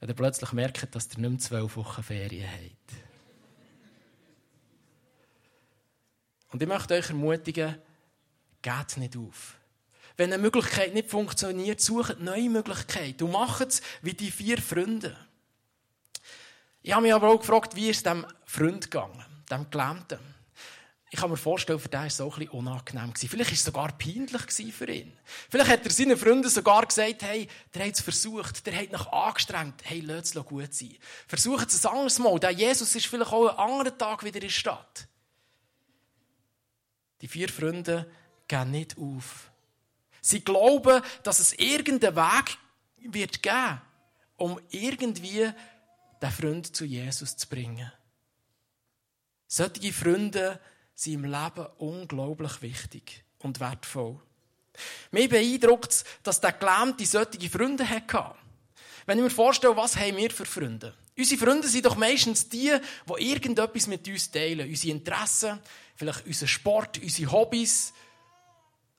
Wenn 0.00 0.08
ihr 0.08 0.14
plötzlich 0.14 0.52
merkt, 0.52 0.94
dass 0.94 1.08
ihr 1.12 1.18
nicht 1.18 1.30
mehr 1.30 1.38
zwölf 1.38 1.76
Wochen 1.76 2.02
Ferien 2.02 2.48
habt. 2.48 3.08
Und 6.50 6.62
ich 6.62 6.68
möchte 6.68 6.94
euch 6.94 7.08
ermutigen, 7.08 7.76
geht 8.62 8.96
nicht 8.96 9.16
auf. 9.16 9.56
Wenn 10.16 10.32
eine 10.32 10.42
Möglichkeit 10.42 10.94
nicht 10.94 11.10
funktioniert, 11.10 11.80
sucht 11.80 12.20
neue 12.20 12.50
Möglichkeiten 12.50 13.24
und 13.24 13.32
macht 13.32 13.68
es 13.68 13.82
wie 14.02 14.14
die 14.14 14.30
vier 14.30 14.58
Freunde. 14.58 15.16
Ich 16.82 16.92
habe 16.92 17.02
mich 17.02 17.14
aber 17.14 17.28
auch 17.28 17.40
gefragt, 17.40 17.76
wie 17.76 17.90
ist 17.90 17.98
es 17.98 18.02
dem 18.04 18.26
Freund 18.44 18.90
gegangen, 18.90 19.24
dem 19.50 19.68
Gelähmten. 19.70 20.18
Ich 21.10 21.18
kann 21.18 21.30
mir 21.30 21.38
vorstellen, 21.38 21.78
für 21.78 21.88
den 21.88 22.00
war 22.00 22.06
es 22.06 22.20
auch 22.20 22.34
ein 22.34 22.40
bisschen 22.40 22.58
unangenehm. 22.58 23.14
Vielleicht 23.14 23.50
war 23.50 23.54
es 23.54 23.64
sogar 23.64 23.98
peinlich 23.98 24.74
für 24.74 24.90
ihn. 24.90 25.16
Vielleicht 25.48 25.70
hat 25.70 25.84
er 25.84 25.90
seinen 25.90 26.18
Freunden 26.18 26.50
sogar 26.50 26.84
gesagt, 26.84 27.22
hey, 27.22 27.48
der 27.72 27.86
hat 27.86 27.94
es 27.94 28.00
versucht, 28.02 28.66
der 28.66 28.76
hat 28.76 28.92
noch 28.92 29.10
angestrengt, 29.10 29.80
hey, 29.84 30.00
lass 30.00 30.34
es 30.34 30.44
gut 30.44 30.74
sein. 30.74 30.96
Versucht 31.26 31.68
es 31.68 31.86
ein 31.86 31.92
anderes 31.92 32.18
Mal. 32.18 32.38
Der 32.38 32.50
Jesus 32.50 32.94
ist 32.94 33.06
vielleicht 33.06 33.32
auch 33.32 33.48
einen 33.48 33.58
anderen 33.58 33.98
Tag 33.98 34.22
wieder 34.22 34.36
in 34.36 34.42
der 34.42 34.48
Stadt. 34.50 35.08
Die 37.22 37.28
vier 37.28 37.48
Freunde 37.48 38.10
gehen 38.46 38.70
nicht 38.70 38.98
auf. 38.98 39.50
Sie 40.20 40.40
glauben, 40.40 41.02
dass 41.22 41.38
es 41.38 41.54
irgendeinen 41.54 42.16
Weg 42.16 42.58
wird 42.98 43.42
geben, 43.42 43.80
um 44.36 44.60
irgendwie 44.70 45.50
den 46.20 46.30
Freund 46.30 46.76
zu 46.76 46.84
Jesus 46.84 47.36
zu 47.36 47.48
bringen. 47.48 47.90
Solche 49.46 49.92
Freunde 49.92 50.60
sind 50.98 51.14
im 51.14 51.24
Leben 51.24 51.66
unglaublich 51.78 52.60
wichtig 52.60 53.24
und 53.38 53.60
wertvoll. 53.60 54.20
Mir 55.12 55.28
beeindruckt 55.28 55.92
es, 55.92 56.04
dass 56.24 56.40
der 56.40 56.52
Gelähmte 56.52 57.06
solche 57.06 57.48
Freunde 57.48 57.88
hatte. 57.88 58.34
Wenn 59.06 59.18
ich 59.18 59.24
mir 59.24 59.30
vorstelle, 59.30 59.76
was 59.76 59.96
haben 59.96 60.16
wir 60.16 60.30
für 60.30 60.44
Freunde? 60.44 60.94
Unsere 61.16 61.40
Freunde 61.40 61.68
sind 61.68 61.86
doch 61.86 61.96
meistens 61.96 62.48
die, 62.48 62.72
die 63.08 63.30
irgendetwas 63.30 63.86
mit 63.86 64.06
uns 64.08 64.30
teilen. 64.30 64.68
Unsere 64.68 64.92
Interessen, 64.92 65.60
vielleicht 65.94 66.26
unser 66.26 66.46
Sport, 66.48 66.98
unsere 66.98 67.30
Hobbys. 67.30 67.92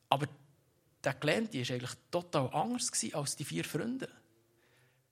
Aber 0.10 0.28
der 1.04 1.14
Gelähmte 1.16 1.60
war 1.60 1.76
eigentlich 1.76 1.98
total 2.12 2.50
anders 2.54 2.92
als 3.14 3.36
die 3.36 3.46
vier 3.46 3.66
Freunde. 3.66 4.10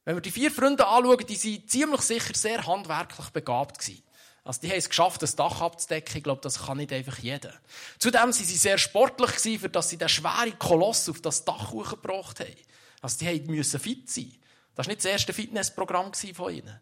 Wenn 0.06 0.16
wir 0.16 0.22
die 0.22 0.32
vier 0.32 0.52
Freunde 0.52 0.88
anschauen, 0.88 1.26
die 1.28 1.36
sind 1.36 1.70
ziemlich 1.70 2.02
sicher 2.02 2.34
sehr 2.34 2.66
handwerklich 2.66 3.30
begabt 3.30 3.80
gewesen. 3.80 4.04
Also 4.48 4.62
die 4.62 4.70
haben 4.70 4.78
es 4.78 4.88
geschafft, 4.88 5.22
das 5.22 5.36
Dach 5.36 5.60
abzudecken. 5.60 6.16
Ich 6.16 6.24
glaube, 6.24 6.40
das 6.42 6.68
kann 6.68 6.78
nicht 6.78 6.94
einfach 6.94 7.18
jeder. 7.18 7.54
Zudem 8.00 8.22
waren 8.22 8.32
sie 8.32 8.46
sehr 8.46 8.78
sportlich, 8.78 9.60
für 9.60 9.68
dass 9.68 9.90
sie 9.90 9.98
den 9.98 10.08
schweren 10.08 10.58
Koloss 10.58 11.10
auf 11.10 11.20
das 11.20 11.44
Dach 11.44 11.72
hochgebracht 11.72 12.40
haben. 12.40 12.56
Also 13.02 13.18
die 13.26 13.42
mussten 13.42 13.78
fit 13.78 14.10
sein. 14.10 14.34
Das 14.74 14.88
war 14.88 14.94
nicht 14.94 15.04
das 15.04 15.12
erste 15.12 15.34
Fitnessprogramm 15.34 16.14
von 16.14 16.54
ihnen. 16.54 16.80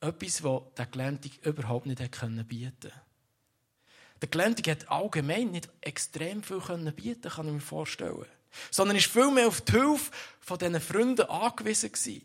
Etwas, 0.00 0.40
das 0.40 0.62
der 0.78 0.86
Gelähmte 0.86 1.28
überhaupt 1.42 1.84
nicht 1.84 1.98
bieten 1.98 2.10
konnte. 2.10 2.92
Der 4.22 4.28
Gelähmte 4.30 4.70
hat 4.70 4.90
allgemein 4.90 5.50
nicht 5.50 5.68
extrem 5.82 6.42
viel 6.42 6.60
bieten 6.92 7.30
kann 7.30 7.46
ich 7.46 7.52
mir 7.52 7.60
vorstellen. 7.60 8.24
Sondern 8.70 8.96
ist 8.96 9.12
viel 9.12 9.30
mehr 9.30 9.48
auf 9.48 9.60
die 9.60 9.72
Hilfe 9.72 10.10
von 10.40 10.56
diesen 10.56 10.80
Freunden 10.80 11.28
angewiesen. 11.28 12.22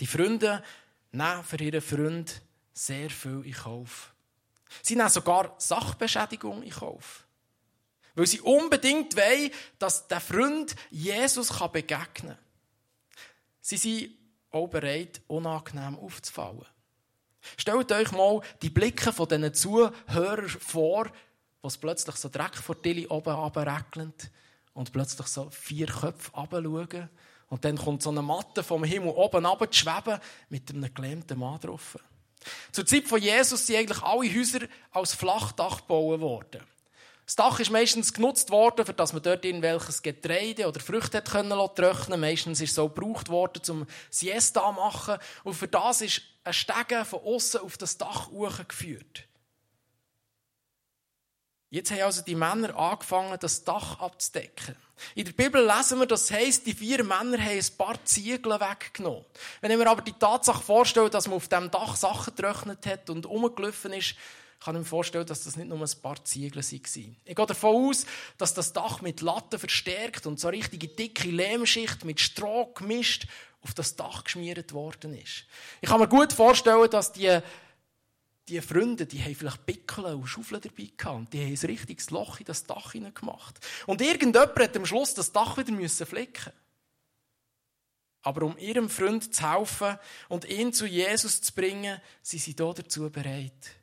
Die 0.00 0.06
Freunde 0.06 0.62
nehmen 1.12 1.44
für 1.44 1.62
ihren 1.62 1.80
Freund 1.80 2.42
sehr 2.72 3.10
viel 3.10 3.42
in 3.44 3.52
Kauf. 3.52 4.12
Sie 4.82 4.96
nehmen 4.96 5.10
sogar 5.10 5.54
Sachbeschädigung 5.58 6.62
in 6.62 6.70
Kauf. 6.70 7.26
Weil 8.14 8.26
sie 8.26 8.40
unbedingt 8.40 9.16
wollen, 9.16 9.50
dass 9.78 10.08
der 10.08 10.20
Freund 10.20 10.74
Jesus 10.90 11.48
begegnen 11.72 12.12
kann. 12.14 12.38
Sie 13.60 13.76
sind 13.76 14.10
auch 14.50 14.68
bereit, 14.68 15.22
unangenehm 15.28 15.98
aufzufallen. 15.98 16.66
Stellt 17.56 17.90
euch 17.92 18.12
mal 18.12 18.40
die 18.60 18.70
Blicke 18.70 19.12
von 19.12 19.28
diesen 19.28 19.54
Zuhörern 19.54 20.48
vor, 20.48 21.10
was 21.62 21.78
plötzlich 21.78 22.16
so 22.16 22.28
Dreck 22.28 22.56
vor 22.56 22.80
Tilly 22.80 23.06
oben 23.06 23.34
und 24.74 24.92
plötzlich 24.92 25.26
so 25.26 25.50
vier 25.50 25.86
Köpfe 25.86 26.30
runterschauen 26.32 27.08
und 27.52 27.66
dann 27.66 27.76
kommt 27.76 28.02
so 28.02 28.08
eine 28.08 28.22
Matte 28.22 28.62
vom 28.62 28.82
Himmel 28.82 29.10
oben 29.10 29.44
runter 29.44 29.70
zu 29.70 29.80
schweben 29.80 30.18
mit 30.48 30.70
einem 30.70 30.92
gelähmten 30.94 31.38
Mann 31.38 31.60
drauf. 31.60 31.98
Zur 32.72 32.86
Zeit 32.86 33.04
von 33.04 33.20
Jesus 33.20 33.66
sind 33.66 33.76
eigentlich 33.76 34.02
alle 34.02 34.34
Häuser 34.34 34.60
als 34.90 35.12
Flachdach 35.12 35.82
gebaut 35.82 36.20
worden. 36.20 36.62
Das 37.26 37.36
Dach 37.36 37.60
ist 37.60 37.70
meistens 37.70 38.14
genutzt 38.14 38.48
worden, 38.48 38.86
für 38.86 38.94
dass 38.94 39.12
man 39.12 39.20
dort 39.20 39.44
irgendwelches 39.44 40.00
Getreide 40.00 40.66
oder 40.66 40.80
Früchte 40.80 41.18
hat 41.18 41.30
können. 41.30 42.20
Meistens 42.20 42.62
ist 42.62 42.70
es 42.70 42.76
so 42.76 42.88
gebraucht 42.88 43.28
worden, 43.28 43.62
zum 43.62 43.86
Siesta 44.08 44.66
zu 44.66 44.72
machen. 44.72 45.18
Und 45.44 45.52
für 45.52 45.68
das 45.68 46.00
ist 46.00 46.22
ein 46.44 46.54
Stegen 46.54 47.04
von 47.04 47.20
außen 47.20 47.60
auf 47.60 47.76
das 47.76 47.98
Dach 47.98 48.30
geführt. 48.66 49.24
Jetzt 51.72 51.90
haben 51.90 52.02
also 52.02 52.20
die 52.20 52.34
Männer 52.34 52.76
angefangen, 52.76 53.34
das 53.40 53.64
Dach 53.64 53.98
abzudecken. 53.98 54.76
In 55.14 55.24
der 55.24 55.32
Bibel 55.32 55.66
lesen 55.66 56.00
wir, 56.00 56.06
das 56.06 56.30
heisst, 56.30 56.66
die 56.66 56.74
vier 56.74 57.02
Männer 57.02 57.42
haben 57.42 57.58
ein 57.58 57.76
paar 57.78 57.96
Ziegel 58.04 58.60
weggenommen. 58.60 59.24
Wenn 59.62 59.70
ich 59.70 59.78
mir 59.78 59.86
aber 59.88 60.02
die 60.02 60.12
Tatsache 60.12 60.62
vorstelle, 60.62 61.08
dass 61.08 61.28
man 61.28 61.36
auf 61.36 61.48
dem 61.48 61.70
Dach 61.70 61.96
Sachen 61.96 62.36
getrocknet 62.36 62.84
hat 62.84 63.08
und 63.08 63.24
umgelaufen 63.24 63.94
ist, 63.94 64.16
kann 64.62 64.74
ich 64.74 64.80
mir 64.80 64.84
vorstellen, 64.84 65.24
dass 65.24 65.44
das 65.44 65.56
nicht 65.56 65.70
nur 65.70 65.80
ein 65.80 66.02
paar 66.02 66.22
Ziegel 66.26 66.62
waren. 66.62 67.16
Ich 67.24 67.34
gehe 67.34 67.46
davon 67.46 67.88
aus, 67.88 68.04
dass 68.36 68.52
das 68.52 68.74
Dach 68.74 69.00
mit 69.00 69.22
Latten 69.22 69.58
verstärkt 69.58 70.26
und 70.26 70.38
so 70.38 70.48
eine 70.48 70.58
richtige 70.58 70.88
dicke 70.88 71.30
Lehmschicht 71.30 72.04
mit 72.04 72.20
Stroh 72.20 72.66
gemischt 72.74 73.28
auf 73.62 73.72
das 73.72 73.96
Dach 73.96 74.24
geschmiert 74.24 74.74
worden 74.74 75.14
ist. 75.14 75.46
Ich 75.80 75.88
kann 75.88 76.00
mir 76.00 76.08
gut 76.08 76.34
vorstellen, 76.34 76.90
dass 76.90 77.12
die 77.12 77.40
die 78.48 78.60
Freunde, 78.60 79.06
die 79.06 79.22
haben 79.22 79.34
vielleicht 79.34 79.66
Pickel 79.66 80.04
und 80.06 80.26
Schaufeln 80.26 80.60
dabei 80.60 80.90
gehabt. 80.96 81.32
Die 81.32 81.40
haben 81.40 81.52
ein 81.52 81.66
richtiges 81.66 82.10
Loch 82.10 82.40
in 82.40 82.46
das 82.46 82.64
Dach 82.64 82.92
gemacht. 82.92 83.60
Und 83.86 84.00
irgendjemand 84.00 84.58
hat 84.58 84.76
am 84.76 84.86
Schluss 84.86 85.14
das 85.14 85.32
Dach 85.32 85.56
wieder 85.56 85.72
müssen 85.72 86.06
flicken. 86.06 86.52
Aber 88.22 88.46
um 88.46 88.56
ihrem 88.58 88.88
Freund 88.88 89.34
zu 89.34 89.50
helfen 89.50 89.98
und 90.28 90.44
ihn 90.44 90.72
zu 90.72 90.86
Jesus 90.86 91.40
zu 91.40 91.52
bringen, 91.52 92.00
sind 92.22 92.42
sie 92.42 92.54
hier 92.56 92.72
dazu 92.74 93.10
bereit. 93.10 93.76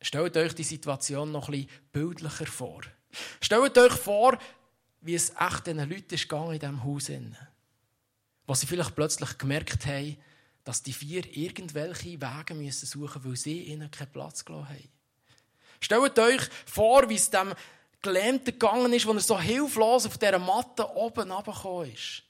Stellt 0.00 0.36
euch 0.36 0.54
die 0.54 0.62
Situation 0.62 1.32
noch 1.32 1.48
bisschen 1.48 1.68
bildlicher 1.92 2.46
vor. 2.46 2.82
Stellt 3.40 3.78
euch 3.78 3.92
vor, 3.92 4.38
wie 5.00 5.14
es 5.14 5.32
echt 5.38 5.66
diesen 5.66 5.88
Leuten 5.88 6.14
ist 6.14 6.30
in 6.30 6.58
diesem 6.58 6.84
Haus. 6.84 7.10
Was 8.46 8.60
sie 8.60 8.66
vielleicht 8.66 8.94
plötzlich 8.94 9.38
gemerkt 9.38 9.86
haben, 9.86 10.16
dass 10.66 10.82
die 10.82 10.92
vier 10.92 11.24
irgendwelche 11.36 12.20
Wege 12.20 12.54
müssen 12.54 12.86
suchen 12.86 13.24
weil 13.24 13.36
sie 13.36 13.62
ihnen 13.62 13.88
keinen 13.88 14.10
Platz 14.10 14.44
gelassen 14.44 14.68
haben. 14.68 14.88
Stellt 15.78 16.18
euch 16.18 16.42
vor, 16.66 17.08
wie 17.08 17.14
es 17.14 17.30
dem 17.30 17.54
Gelähmten 18.02 18.46
gegangen 18.46 18.92
ist, 18.92 19.06
wo 19.06 19.12
er 19.12 19.20
so 19.20 19.38
hilflos 19.38 20.06
auf 20.06 20.18
dieser 20.18 20.40
Matte 20.40 20.90
oben 20.96 21.30
runtergekommen 21.30 21.92
ist. 21.92 22.24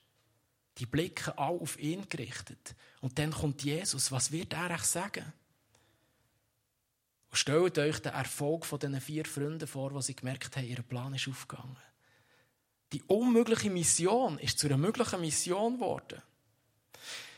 Die 0.76 0.84
Blicke 0.84 1.36
alle 1.38 1.58
auf 1.58 1.78
ihn 1.78 2.06
gerichtet. 2.10 2.74
Und 3.00 3.18
dann 3.18 3.30
kommt 3.30 3.62
Jesus. 3.62 4.12
Was 4.12 4.30
wird 4.30 4.52
er 4.52 4.70
euch 4.70 4.82
sagen? 4.82 5.32
Und 7.30 7.36
stellt 7.38 7.78
euch 7.78 8.00
den 8.00 8.12
Erfolg 8.12 8.66
von 8.66 8.78
diesen 8.78 9.00
vier 9.00 9.24
Freunden 9.24 9.66
vor, 9.66 9.94
wo 9.94 10.02
sie 10.02 10.14
gemerkt 10.14 10.54
haben, 10.58 10.66
ihr 10.66 10.82
Plan 10.82 11.14
ist 11.14 11.26
aufgegangen. 11.26 11.78
Die 12.92 13.02
unmögliche 13.04 13.70
Mission 13.70 14.38
ist 14.38 14.58
zu 14.58 14.66
einer 14.66 14.76
möglichen 14.76 15.22
Mission 15.22 15.76
geworden. 15.76 16.20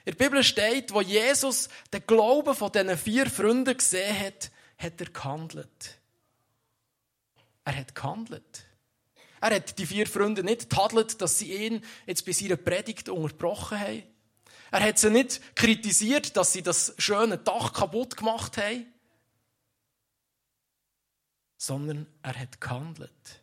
In 0.08 0.16
der 0.16 0.24
Bibel 0.24 0.42
steht, 0.42 0.94
wo 0.94 1.02
Jesus 1.02 1.68
den 1.92 2.06
Glauben 2.06 2.54
von 2.54 2.72
diesen 2.72 2.96
vier 2.96 3.26
Freunden 3.28 3.76
gesehen 3.76 4.18
hat, 4.18 4.50
hat 4.78 4.98
er 5.02 5.10
gehandelt. 5.10 5.98
Er 7.66 7.76
hat 7.76 7.94
gehandelt. 7.94 8.64
Er 9.42 9.56
hat 9.56 9.78
die 9.78 9.84
vier 9.84 10.06
Freunde 10.06 10.42
nicht 10.42 10.70
tadelt, 10.70 11.20
dass 11.20 11.38
sie 11.38 11.52
ihn 11.52 11.84
jetzt 12.06 12.24
bei 12.24 12.32
seiner 12.32 12.56
Predigt 12.56 13.10
unterbrochen 13.10 13.78
haben. 13.78 14.02
Er 14.70 14.80
hat 14.80 14.98
sie 14.98 15.10
nicht 15.10 15.42
kritisiert, 15.54 16.38
dass 16.38 16.54
sie 16.54 16.62
das 16.62 16.94
schöne 16.96 17.36
Dach 17.36 17.74
kaputt 17.74 18.16
gemacht 18.16 18.56
haben, 18.56 18.86
sondern 21.58 22.06
er 22.22 22.34
hat 22.34 22.62
gehandelt. 22.62 23.42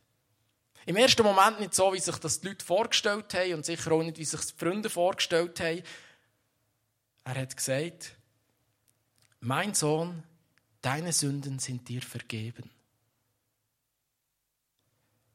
Im 0.88 0.96
ersten 0.96 1.22
Moment 1.22 1.60
nicht 1.60 1.76
so, 1.76 1.94
wie 1.94 2.00
sich 2.00 2.18
das 2.18 2.42
die 2.42 2.48
Leute 2.48 2.66
vorgestellt 2.66 3.36
haben 3.36 3.54
und 3.54 3.66
sicher 3.66 3.92
auch 3.92 4.02
nicht, 4.02 4.18
wie 4.18 4.26
sich 4.26 4.42
die 4.42 4.58
Freunde 4.58 4.90
vorgestellt 4.90 5.60
haben, 5.60 5.84
er 7.26 7.42
hat 7.42 7.58
gesagt, 7.58 8.16
mein 9.42 9.74
Sohn, 9.74 10.24
deine 10.82 11.12
Sünden 11.12 11.60
sind 11.60 11.90
dir 11.90 12.02
vergeben. 12.02 12.70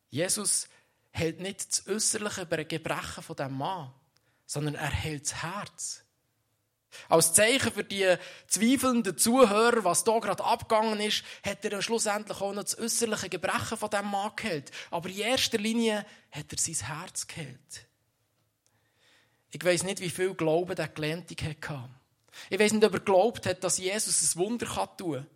Jesus 0.09 0.69
hält 1.11 1.41
nicht 1.41 1.69
das 1.69 1.87
äußerliche 1.87 2.47
Gebrechen 2.65 3.23
von 3.23 3.37
dem 3.37 3.59
Mann, 3.59 3.93
sondern 4.47 4.77
er 4.77 4.91
hält 4.91 5.25
das 5.25 5.43
Herz. 5.43 6.05
Als 7.09 7.33
Zeichen 7.33 7.73
für 7.73 7.85
die 7.85 8.17
zweifelnden 8.49 9.17
Zuhörer, 9.17 9.85
was 9.85 10.03
da 10.03 10.19
gerade 10.19 10.45
abgegangen 10.45 11.01
ist, 11.01 11.25
hat 11.45 11.65
er 11.65 11.83
schlussendlich 11.83 12.41
auch 12.41 12.53
noch 12.53 12.65
das 12.65 12.79
äußerliche 12.79 13.29
Gebrechen 13.29 13.79
von 13.79 13.91
dem 13.91 14.11
Mann 14.11 14.33
geheilt. 14.35 14.71
Aber 14.91 15.09
in 15.09 15.19
erster 15.19 15.59
Linie 15.59 16.05
hat 16.33 16.53
er 16.53 16.59
sein 16.59 16.87
Herz 16.87 17.27
geheilt. 17.27 17.90
Ich 19.53 19.65
weiß 19.65 19.83
nicht, 19.85 20.01
wie 20.01 20.11
viel 20.11 20.35
Glauben 20.35 20.77
der 20.77 20.89
Gelähmte 20.89 21.35
hatte. 21.45 21.89
Ich 22.49 22.59
weiß 22.59 22.73
nicht, 22.73 22.85
ob 22.85 22.93
er 22.93 22.99
geglaubt 23.01 23.47
hat, 23.47 23.65
dass 23.65 23.79
Jesus 23.79 24.35
ein 24.35 24.41
Wunder 24.41 24.67
tun 24.97 25.15
kann. 25.15 25.27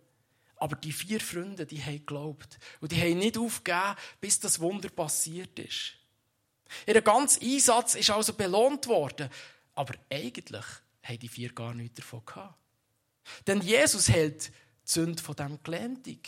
Aber 0.57 0.75
die 0.77 0.93
vier 0.93 1.19
Freunde, 1.19 1.65
die 1.65 1.83
haben 1.83 1.99
geglaubt. 1.99 2.57
Und 2.79 2.91
die 2.91 3.01
haben 3.01 3.17
nicht 3.17 3.37
aufgegeben, 3.37 3.95
bis 4.21 4.39
das 4.39 4.59
Wunder 4.59 4.89
passiert 4.89 5.59
ist. 5.59 5.93
Ihr 6.87 7.01
ganzer 7.01 7.41
Einsatz 7.41 7.95
ist 7.95 8.09
also 8.09 8.33
belohnt 8.33 8.87
worden. 8.87 9.29
Aber 9.73 9.93
eigentlich 10.09 10.65
haben 11.03 11.19
die 11.19 11.27
vier 11.27 11.53
gar 11.53 11.73
nichts 11.73 11.97
davon 11.97 12.25
gehabt. 12.25 12.55
Denn 13.47 13.61
Jesus 13.61 14.07
hält 14.07 14.47
die 14.47 14.51
Sünde 14.85 15.21
von 15.21 15.35
dem 15.35 15.61
Gelähmten. 15.61 16.19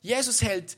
Jesus 0.00 0.42
hält 0.42 0.76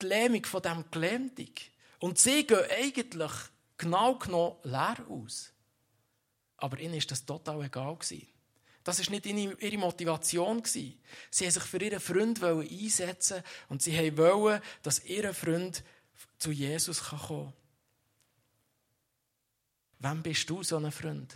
die 0.00 0.06
Lähmung 0.06 0.44
von 0.44 0.62
dem 0.62 0.84
Gelähmten. 0.90 1.50
Und 1.98 2.18
sie 2.18 2.46
gehen 2.46 2.64
eigentlich 2.70 3.32
genau 3.76 4.16
genommen 4.16 4.56
leer 4.62 5.04
aus. 5.08 5.52
Aber 6.58 6.78
ihnen 6.78 6.94
ist 6.94 7.10
das 7.10 7.24
total 7.24 7.64
egal 7.64 7.96
gewesen. 7.96 8.26
Das 8.86 9.00
war 9.00 9.10
nicht 9.10 9.26
ihre 9.26 9.78
Motivation. 9.78 10.62
Sie 10.64 10.96
haben 11.40 11.50
sich 11.50 11.62
für 11.64 11.82
ihren 11.82 11.98
Freund 11.98 12.42
einsetzen 12.42 13.42
und 13.68 13.82
sie 13.82 14.16
wollten, 14.16 14.62
dass 14.82 15.04
ihr 15.04 15.34
Freund 15.34 15.82
zu 16.38 16.52
Jesus 16.52 17.02
kommen 17.02 17.20
kann. 17.26 17.52
Wem 19.98 20.22
bist 20.22 20.48
du 20.48 20.62
so 20.62 20.76
ein 20.76 20.92
Freund? 20.92 21.34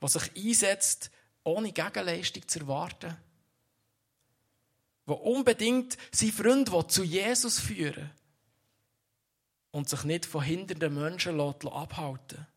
Der 0.00 0.08
sich 0.08 0.36
einsetzt, 0.36 1.10
ohne 1.44 1.72
Gegenleistung 1.72 2.48
zu 2.48 2.58
erwarten? 2.58 3.16
Der 5.06 5.20
unbedingt 5.20 5.96
seinen 6.10 6.32
Freund 6.32 6.90
zu 6.90 7.04
Jesus 7.04 7.60
führen 7.60 8.10
und 9.70 9.88
sich 9.88 10.02
nicht 10.02 10.26
von 10.26 10.42
hindernden 10.42 10.94
Menschen 10.94 11.40
abhalten 11.40 12.38
lässt? 12.38 12.49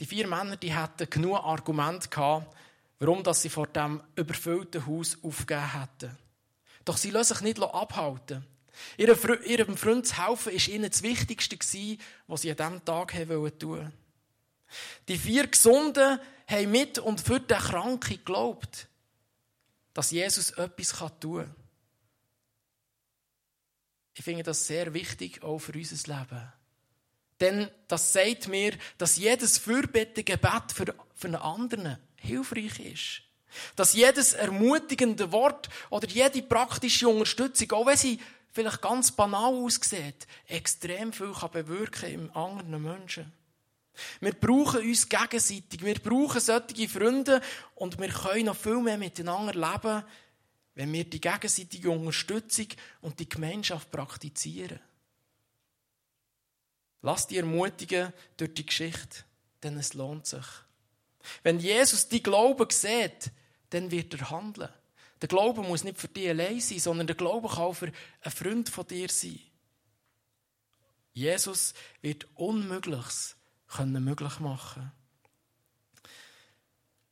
Die 0.00 0.06
vier 0.06 0.26
Männer 0.26 0.56
die 0.56 0.74
hatten 0.74 1.08
genug 1.08 1.44
Argumente 1.44 2.08
gehabt, 2.08 2.56
warum 2.98 3.22
dass 3.22 3.42
sie 3.42 3.50
vor 3.50 3.66
dem 3.66 4.02
überfüllten 4.16 4.86
Haus 4.86 5.18
aufgegeben 5.22 5.80
hätten. 5.80 6.18
Doch 6.84 6.96
sie 6.96 7.10
lassen 7.10 7.34
sich 7.34 7.42
nicht 7.42 7.62
abhalten. 7.62 8.46
Ihrem 8.96 9.76
Freund 9.76 10.06
zu 10.06 10.16
helfen 10.16 10.52
war 10.52 10.68
ihnen 10.68 10.90
das 10.90 11.02
Wichtigste, 11.02 11.98
was 12.26 12.42
sie 12.42 12.50
an 12.50 12.56
diesem 12.56 12.84
Tag 12.84 13.12
tun 13.12 13.28
wollten. 13.28 13.92
Die 15.08 15.18
vier 15.18 15.46
Gesunden 15.46 16.18
haben 16.46 16.70
mit 16.70 16.98
und 16.98 17.20
für 17.20 17.40
den 17.40 17.58
Kranken 17.58 18.16
geglaubt, 18.16 18.88
dass 19.92 20.12
Jesus 20.12 20.52
etwas 20.52 20.98
tun 21.20 21.38
kann. 21.38 21.54
Ich 24.14 24.24
finde 24.24 24.44
das 24.44 24.66
sehr 24.66 24.94
wichtig, 24.94 25.42
auch 25.42 25.58
für 25.58 25.72
unser 25.72 26.18
Leben. 26.18 26.52
Denn 27.40 27.68
das 27.88 28.12
sagt 28.12 28.48
mir, 28.48 28.72
dass 28.98 29.16
jedes 29.16 29.58
Fürbettegebet 29.58 30.72
für, 30.74 30.94
für 31.14 31.26
einen 31.26 31.36
anderen 31.36 31.98
hilfreich 32.16 32.78
ist. 32.80 33.22
Dass 33.76 33.94
jedes 33.94 34.34
ermutigende 34.34 35.32
Wort 35.32 35.68
oder 35.88 36.06
jede 36.06 36.42
praktische 36.42 37.08
Unterstützung, 37.08 37.72
auch 37.72 37.86
wenn 37.86 37.96
sie 37.96 38.20
vielleicht 38.52 38.82
ganz 38.82 39.10
banal 39.10 39.54
aussieht, 39.54 40.26
extrem 40.46 41.12
viel 41.12 41.32
kann 41.32 41.50
bewirken 41.50 42.12
im 42.12 42.36
anderen 42.36 42.82
Menschen. 42.82 43.32
Wir 44.20 44.32
brauchen 44.32 44.82
uns 44.82 45.08
gegenseitig. 45.08 45.84
Wir 45.84 45.94
brauchen 45.94 46.40
solche 46.40 46.88
Freunde 46.88 47.40
und 47.74 47.98
wir 47.98 48.08
können 48.08 48.46
noch 48.46 48.56
viel 48.56 48.80
mehr 48.80 48.98
miteinander 48.98 49.52
leben, 49.52 50.04
wenn 50.74 50.92
wir 50.92 51.04
die 51.04 51.20
gegenseitige 51.20 51.90
Unterstützung 51.90 52.68
und 53.00 53.18
die 53.18 53.28
Gemeinschaft 53.28 53.90
praktizieren. 53.90 54.80
Lass 57.02 57.26
dich 57.26 57.38
ermutigen 57.38 58.12
durch 58.36 58.54
die 58.54 58.66
Geschichte, 58.66 59.24
denn 59.62 59.76
es 59.78 59.94
lohnt 59.94 60.26
sich. 60.26 60.44
Wenn 61.42 61.60
Jesus 61.60 62.08
die 62.08 62.22
Glauben 62.22 62.68
sieht, 62.70 63.30
dann 63.70 63.90
wird 63.90 64.14
er 64.14 64.30
handeln. 64.30 64.68
Der 65.20 65.28
Glaube 65.28 65.62
muss 65.62 65.84
nicht 65.84 65.98
für 65.98 66.08
dich 66.08 66.28
allein 66.28 66.60
sein, 66.60 66.78
sondern 66.78 67.06
der 67.06 67.16
Glaube 67.16 67.48
kann 67.48 67.58
auch 67.58 67.74
für 67.74 67.92
einen 68.22 68.32
Freund 68.32 68.68
von 68.68 68.86
dir 68.86 69.08
sein. 69.08 69.40
Jesus 71.12 71.74
wird 72.00 72.26
Unmögliches 72.34 73.36
können 73.66 74.02
möglich 74.02 74.40
machen. 74.40 74.92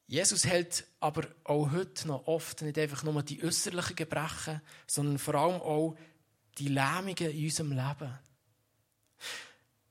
Jesus 0.07 0.47
hält 0.47 0.87
aber 1.01 1.27
auch 1.45 1.71
heute 1.71 2.09
noch 2.09 2.27
oft 2.27 2.63
nicht 2.63 2.79
einfach 2.79 3.03
nur 3.03 3.23
die 3.23 3.45
äußerlichen 3.45 3.95
Gebrechen, 3.95 4.63
sondern 4.87 5.19
vor 5.19 5.35
allem 5.35 5.61
auch 5.61 5.97
die 6.57 6.69
Lähmungen 6.69 7.31
in 7.31 7.45
unserem 7.45 7.73
Leben. 7.73 8.19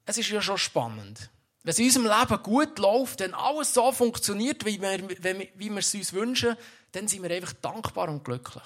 Es 0.07 0.17
ist 0.17 0.29
ja 0.29 0.41
schon 0.41 0.57
spannend. 0.57 1.29
Wenn 1.63 1.71
es 1.71 1.79
in 1.79 1.85
unserem 1.85 2.05
Leben 2.05 2.43
gut 2.43 2.79
läuft, 2.79 3.19
wenn 3.19 3.33
alles 3.33 3.73
so 3.73 3.91
funktioniert, 3.91 4.65
wie 4.65 4.81
wir, 4.81 5.09
wie 5.55 5.69
wir 5.69 5.77
es 5.77 5.93
uns 5.93 6.13
wünschen, 6.13 6.55
dann 6.93 7.09
sind 7.09 7.23
wir 7.23 7.29
einfach 7.29 7.51
dankbar 7.61 8.07
und 8.07 8.23
glücklich. 8.23 8.63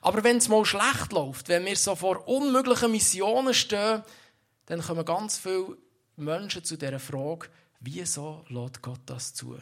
Aber 0.00 0.24
wenn 0.24 0.38
es 0.38 0.48
mal 0.48 0.64
schlecht 0.64 1.12
läuft, 1.12 1.48
wenn 1.48 1.64
wir 1.64 1.76
so 1.76 1.94
vor 1.94 2.26
unmöglichen 2.26 2.90
Missionen 2.90 3.54
stehen, 3.54 4.02
dann 4.66 4.82
kommen 4.82 5.04
ganz 5.04 5.38
viele 5.38 5.78
Menschen 6.16 6.64
zu 6.64 6.76
dieser 6.76 6.98
Frage, 6.98 7.48
wieso 7.78 8.44
lässt 8.48 8.82
Gott 8.82 9.00
das 9.06 9.32
zu? 9.32 9.56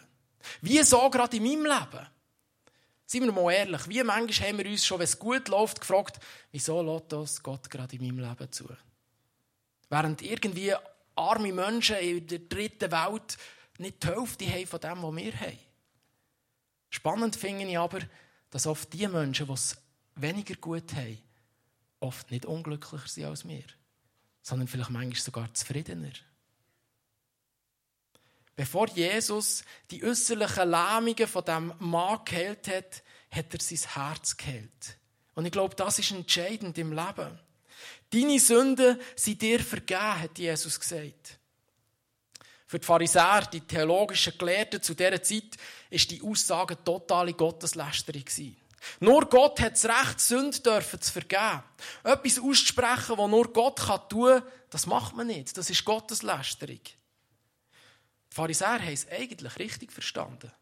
Wieso 0.63 1.11
gerade 1.11 1.37
in 1.37 1.43
meinem 1.43 1.67
Leben? 1.67 2.07
Seien 3.05 3.25
wir 3.25 3.33
mal 3.33 3.53
ehrlich, 3.53 3.87
wie 3.87 4.03
manchmal 4.03 4.49
haben 4.49 4.59
wir 4.59 4.67
uns 4.67 4.87
schon, 4.87 4.99
wenn 4.99 5.05
es 5.05 5.19
gut 5.19 5.49
läuft, 5.49 5.81
gefragt, 5.81 6.19
wieso 6.53 6.81
lässt 6.81 7.13
das 7.13 7.43
Gott 7.43 7.69
gerade 7.69 7.97
in 7.97 8.03
meinem 8.07 8.21
Leben 8.21 8.51
zu? 8.51 8.67
Während 9.91 10.23
irgendwie 10.23 10.73
arme 11.17 11.53
Menschen 11.53 11.97
in 11.97 12.27
der 12.27 12.39
dritten 12.39 12.91
Welt 12.91 13.37
nicht 13.79 14.03
die 14.03 14.47
Hälfte 14.47 14.51
haben 14.51 14.67
von 14.67 14.81
dem, 14.81 15.03
was 15.03 15.17
wir 15.17 15.41
haben. 15.41 15.59
Spannend 16.91 17.37
finde 17.37 17.67
ich 17.67 17.79
aber, 17.79 18.01
dass 18.51 18.67
oft 18.67 18.93
die 18.93 19.07
Menschen, 19.07 19.47
die 19.47 19.53
es 19.53 19.77
weniger 20.15 20.55
gut 20.55 20.95
haben, 20.95 21.19
oft 22.01 22.31
nicht 22.31 22.47
unglücklicher 22.47 23.09
sind 23.09 23.25
als 23.27 23.47
wir, 23.47 23.65
sondern 24.43 24.69
vielleicht 24.69 24.91
manchmal 24.91 25.21
sogar 25.21 25.55
zufriedener. 25.55 26.13
Bevor 28.57 28.89
Jesus 28.89 29.65
die 29.91 30.05
äußerlichen 30.05 30.71
Lähmungen 30.71 31.27
von 31.27 31.45
dem 31.45 31.73
Mann 31.79 32.25
geheilt 32.25 32.69
hat, 32.69 33.03
hat 33.31 33.55
er 33.55 33.61
sein 33.61 33.91
Herz 33.95 34.37
geheilt. 34.37 34.99
Und 35.35 35.47
ich 35.47 35.53
glaube, 35.53 35.75
das 35.75 35.99
ist 35.99 36.11
entscheidend 36.11 36.77
im 36.77 36.93
Leben. 36.93 37.39
Deine 38.13 38.41
Sünden 38.41 39.01
sind 39.15 39.41
dir 39.41 39.61
vergeben, 39.61 40.21
hat 40.21 40.39
Jesus 40.39 40.79
gesagt. 40.79 41.39
Für 42.67 42.79
die 42.79 42.87
Pharisäer, 42.87 43.49
die 43.53 43.61
theologischen 43.61 44.37
Gelehrten 44.39 44.83
zu 44.83 44.95
dieser 44.95 45.23
Zeit, 45.23 45.57
ist 45.91 46.11
die 46.11 46.23
Aussage 46.23 46.83
totale 46.85 47.33
Gotteslästerung 47.35 48.25
Nur 49.01 49.27
Gott 49.27 49.61
hat 49.61 49.73
das 49.73 49.85
Recht, 49.85 50.21
Sünden 50.21 50.63
dürfen 50.63 51.01
zu 51.01 51.13
vergeben. 51.13 51.63
Etwas 52.05 52.39
auszusprechen, 52.39 53.19
was 53.19 53.31
nur 53.31 53.53
Gott 53.53 53.81
tun 54.09 54.41
kann, 54.41 54.43
das 54.71 54.87
macht 54.87 55.17
man 55.17 55.27
nicht. 55.27 55.57
Das 55.59 55.69
ist 55.69 55.85
Gotteslästerung. 55.85 56.81
Die 56.85 58.35
Pharisäer 58.35 58.81
haben 58.81 58.93
es 58.93 59.09
eigentlich 59.09 59.59
richtig 59.59 59.93
verstanden. 59.93 60.53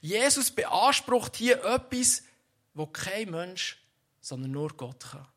Jesus 0.00 0.50
beansprucht 0.50 1.36
hier 1.36 1.62
etwas, 1.64 2.24
wo 2.74 2.86
kein 2.86 3.30
Mensch, 3.30 3.78
sondern 4.20 4.50
nur 4.50 4.76
Gott 4.76 5.04
kann. 5.12 5.28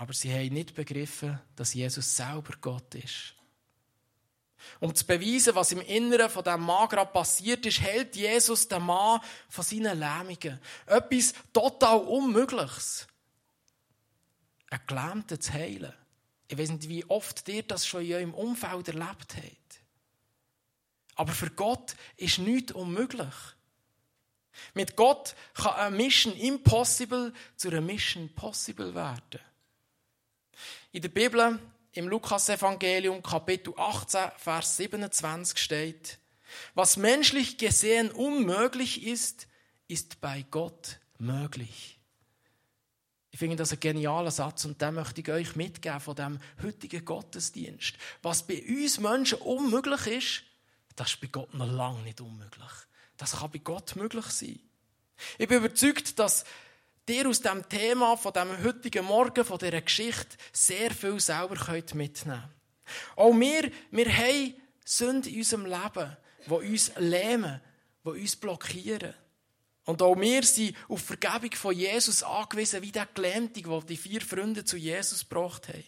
Aber 0.00 0.14
sie 0.14 0.32
haben 0.32 0.54
nicht 0.54 0.74
begriffen, 0.74 1.38
dass 1.56 1.74
Jesus 1.74 2.16
selber 2.16 2.54
Gott 2.58 2.94
ist. 2.94 3.34
Um 4.80 4.94
zu 4.94 5.06
beweisen, 5.06 5.54
was 5.54 5.72
im 5.72 5.82
Inneren 5.82 6.30
von 6.30 6.42
dem 6.42 6.62
Mann 6.62 6.88
gerade 6.88 7.12
passiert 7.12 7.66
ist, 7.66 7.82
hält 7.82 8.16
Jesus 8.16 8.66
den 8.66 8.82
Mann 8.82 9.20
von 9.50 9.62
seinen 9.62 9.98
Lähmungen. 9.98 10.58
Etwas 10.86 11.34
total 11.52 11.98
Unmögliches. 11.98 13.08
Ein 14.70 14.80
Gelähmten 14.86 15.38
zu 15.38 15.52
heilen. 15.52 15.92
Ich 16.48 16.56
weiß 16.56 16.70
nicht, 16.70 16.88
wie 16.88 17.04
oft 17.04 17.46
ihr 17.48 17.62
das 17.62 17.86
schon 17.86 18.02
in 18.02 18.14
eurem 18.14 18.32
Umfeld 18.32 18.88
erlebt 18.88 19.36
habt. 19.36 19.82
Aber 21.16 21.32
für 21.32 21.50
Gott 21.50 21.94
ist 22.16 22.38
nichts 22.38 22.72
unmöglich. 22.72 23.34
Mit 24.72 24.96
Gott 24.96 25.34
kann 25.52 25.74
eine 25.74 25.94
Mission 25.94 26.34
Impossible 26.34 27.34
zu 27.56 27.68
einer 27.68 27.82
Mission 27.82 28.34
Possible 28.34 28.94
werden. 28.94 29.40
In 30.92 31.02
der 31.02 31.08
Bibel, 31.08 31.58
im 31.92 32.08
Lukas-Evangelium, 32.08 33.22
Kapitel 33.22 33.74
18, 33.76 34.30
Vers 34.36 34.76
27 34.76 35.58
steht, 35.58 36.18
was 36.74 36.96
menschlich 36.96 37.58
gesehen 37.58 38.10
unmöglich 38.10 39.04
ist, 39.04 39.46
ist 39.88 40.20
bei 40.20 40.44
Gott 40.50 40.98
möglich. 41.18 41.98
Ich 43.32 43.38
finde 43.38 43.56
das 43.56 43.72
ein 43.72 43.80
genialer 43.80 44.30
Satz 44.30 44.64
und 44.64 44.80
den 44.82 44.94
möchte 44.94 45.20
ich 45.20 45.28
euch 45.30 45.54
mitgeben 45.54 46.00
von 46.00 46.16
dem 46.16 46.40
heutigen 46.62 47.04
Gottesdienst. 47.04 47.94
Was 48.22 48.46
bei 48.46 48.62
uns 48.66 48.98
Menschen 48.98 49.38
unmöglich 49.38 50.06
ist, 50.06 50.42
das 50.96 51.10
ist 51.10 51.20
bei 51.20 51.28
Gott 51.28 51.54
noch 51.54 51.70
lange 51.70 52.02
nicht 52.02 52.20
unmöglich. 52.20 52.70
Das 53.16 53.38
kann 53.38 53.50
bei 53.50 53.58
Gott 53.58 53.94
möglich 53.96 54.26
sein. 54.26 54.58
Ich 55.38 55.46
bin 55.46 55.58
überzeugt, 55.58 56.18
dass 56.18 56.44
dir 57.10 57.28
aus 57.28 57.40
dem 57.40 57.68
Thema 57.68 58.16
von 58.16 58.32
dem 58.32 58.62
heutigen 58.62 59.04
Morgen, 59.04 59.44
von 59.44 59.58
dieser 59.58 59.80
Geschichte, 59.80 60.36
sehr 60.52 60.92
viel 60.92 61.18
selber 61.18 61.56
mitnehmen 61.94 62.12
könnt. 62.14 63.16
Auch 63.16 63.34
wir, 63.34 63.70
wir 63.90 64.16
haben 64.16 64.54
Sünde 64.84 65.28
in 65.28 65.38
unserem 65.38 65.66
Leben, 65.66 66.16
die 66.46 66.50
uns 66.50 66.92
lähmen, 66.96 67.60
die 68.04 68.08
uns 68.08 68.36
blockieren. 68.36 69.14
Und 69.84 70.02
auch 70.02 70.14
wir 70.14 70.42
sind 70.44 70.76
auf 70.88 71.02
Vergebung 71.02 71.52
von 71.52 71.74
Jesus 71.74 72.22
angewiesen, 72.22 72.82
wie 72.82 72.92
der 72.92 73.06
Gelähmte, 73.06 73.62
der 73.62 73.80
die 73.80 73.96
vier 73.96 74.20
Freunde 74.20 74.64
zu 74.64 74.76
Jesus 74.76 75.28
gebracht 75.28 75.68
haben. 75.68 75.84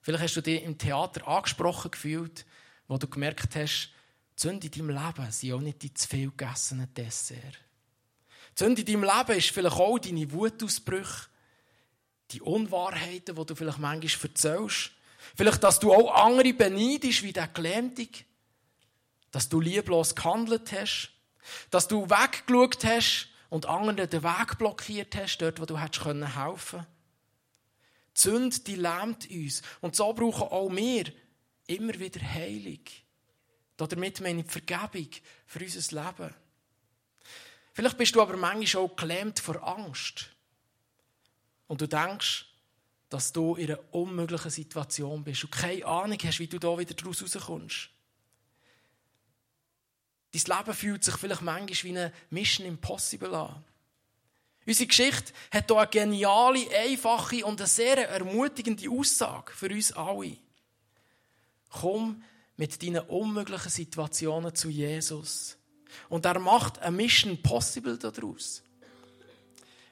Vielleicht 0.00 0.24
hast 0.24 0.36
du 0.36 0.40
dich 0.40 0.62
im 0.62 0.78
Theater 0.78 1.28
angesprochen 1.28 1.90
gefühlt, 1.90 2.46
wo 2.86 2.96
du 2.96 3.06
gemerkt 3.06 3.54
hast, 3.54 3.90
die 4.38 4.42
Sünde 4.42 4.68
in 4.68 4.72
deinem 4.72 5.04
Leben 5.04 5.30
sind 5.30 5.52
auch 5.52 5.60
nicht 5.60 5.82
die 5.82 5.92
zu 5.92 6.08
viel 6.08 6.30
gegessenen 6.30 6.92
Dessert. 6.94 7.58
Sünde 8.58 8.82
in 8.82 8.86
deinem 8.86 9.04
Leben 9.04 9.38
ist 9.38 9.50
vielleicht 9.50 9.76
auch 9.76 9.98
deine 10.00 10.32
Wutausbrüche, 10.32 11.28
die 12.32 12.40
Unwahrheiten, 12.40 13.36
die 13.36 13.46
du 13.46 13.54
vielleicht 13.54 13.78
manchmal 13.78 14.30
erzählst. 14.30 14.90
Vielleicht, 15.36 15.62
dass 15.62 15.78
du 15.78 15.92
auch 15.92 16.12
andere 16.12 16.52
beneidest, 16.52 17.22
wie 17.22 17.32
der 17.32 17.46
Gelähmte. 17.46 18.08
Dass 19.30 19.48
du 19.48 19.60
lieblos 19.60 20.12
gehandelt 20.12 20.72
hast. 20.72 21.12
Dass 21.70 21.86
du 21.86 22.10
weggeschaut 22.10 22.84
hast 22.84 23.28
und 23.48 23.66
anderen 23.66 24.10
den 24.10 24.22
Weg 24.24 24.58
blockiert 24.58 25.14
hast, 25.14 25.38
dort, 25.38 25.60
wo 25.60 25.64
du 25.64 25.78
hättest 25.78 26.04
helfen 26.04 26.26
können. 26.26 26.86
Die 28.16 28.20
Sünde, 28.20 28.58
die 28.58 28.74
lähmt 28.74 29.30
uns. 29.30 29.62
Und 29.80 29.94
so 29.94 30.12
brauchen 30.12 30.48
auch 30.48 30.70
wir 30.70 31.04
immer 31.68 31.96
wieder 31.96 32.20
Heilung. 32.20 32.80
Damit 33.76 34.20
meine 34.20 34.40
ich 34.40 34.50
Vergebung 34.50 35.10
für 35.46 35.60
unser 35.60 36.02
Leben. 36.02 36.34
Vielleicht 37.78 37.96
bist 37.96 38.12
du 38.16 38.20
aber 38.20 38.36
manchmal 38.36 38.82
auch 38.82 38.96
gelähmt 38.96 39.38
vor 39.38 39.62
Angst. 39.62 40.30
Und 41.68 41.80
du 41.80 41.86
denkst, 41.86 42.44
dass 43.08 43.32
du 43.32 43.54
in 43.54 43.70
einer 43.70 43.94
unmöglichen 43.94 44.50
Situation 44.50 45.22
bist 45.22 45.44
und 45.44 45.52
keine 45.52 45.86
Ahnung 45.86 46.18
hast, 46.24 46.40
wie 46.40 46.48
du 46.48 46.58
da 46.58 46.76
wieder 46.76 46.94
daraus 46.94 47.22
rauskommst. 47.22 47.90
Dein 50.32 50.58
Leben 50.58 50.74
fühlt 50.74 51.04
sich 51.04 51.14
vielleicht 51.18 51.42
manchmal 51.42 51.84
wie 51.84 51.96
eine 51.96 52.12
Mission 52.30 52.66
Impossible 52.66 53.32
an. 53.32 53.64
Unsere 54.66 54.88
Geschichte 54.88 55.32
hat 55.52 55.70
hier 55.70 55.78
eine 55.78 55.86
geniale, 55.86 56.68
einfache 56.76 57.46
und 57.46 57.60
eine 57.60 57.68
sehr 57.68 58.08
ermutigende 58.08 58.90
Aussage 58.90 59.52
für 59.52 59.70
uns 59.70 59.92
alle. 59.92 60.36
Komm 61.70 62.24
mit 62.56 62.82
deinen 62.82 63.06
unmöglichen 63.06 63.70
Situationen 63.70 64.52
zu 64.52 64.68
Jesus. 64.68 65.57
Und 66.08 66.24
er 66.24 66.38
macht 66.38 66.78
eine 66.80 66.96
Mission 66.96 67.40
Possible 67.42 67.96
daraus. 67.98 68.62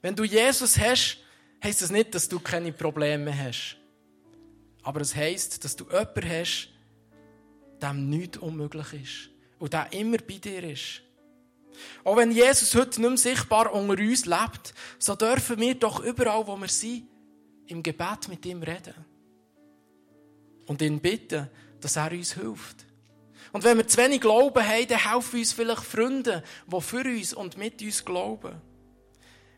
Wenn 0.03 0.15
du 0.15 0.25
Jesus 0.25 0.79
hast, 0.79 1.19
heisst 1.63 1.83
das 1.83 1.91
nicht, 1.91 2.15
dass 2.15 2.29
du 2.29 2.39
keine 2.39 2.73
Probleme 2.73 3.37
hast. 3.37 3.77
Aber 4.83 5.01
es 5.01 5.15
heisst, 5.15 5.65
dass 5.65 5.75
du 5.75 5.85
jemanden 5.85 6.29
hast, 6.29 6.69
dem 7.83 8.09
nichts 8.09 8.39
unmöglich 8.39 8.93
ist. 8.93 9.31
Und 9.59 9.73
der 9.73 9.93
immer 9.93 10.19
bei 10.19 10.39
dir 10.39 10.63
ist. 10.63 11.03
Auch 12.05 12.17
wenn 12.17 12.31
Jesus 12.31 12.75
heute 12.75 13.01
nicht 13.01 13.09
mehr 13.09 13.17
sichtbar 13.17 13.73
unter 13.73 14.01
uns 14.01 14.27
lebt, 14.27 14.75
so 14.99 15.15
dürfen 15.15 15.59
wir 15.59 15.75
doch 15.75 16.01
überall, 16.01 16.47
wo 16.47 16.57
wir 16.57 16.69
sind, 16.69 17.09
im 17.67 17.83
Gebet 17.83 18.29
mit 18.29 18.47
ihm 18.47 18.63
reden. 18.63 18.95
Und 20.67 20.81
ihn 20.83 21.01
bitten, 21.01 21.49
dass 21.81 21.97
er 21.97 22.13
uns 22.13 22.35
hilft. 22.35 22.86
Und 23.53 23.65
wenn 23.65 23.77
wir 23.77 23.87
zu 23.87 23.99
wenig 23.99 24.21
Glauben 24.21 24.67
haben, 24.67 24.89
dann 24.89 25.13
helfen 25.13 25.39
uns 25.39 25.53
vielleicht 25.53 25.85
Freunde, 25.85 26.43
die 26.67 26.81
für 26.81 27.05
uns 27.05 27.33
und 27.33 27.57
mit 27.57 27.81
uns 27.83 28.05
glauben. 28.05 28.61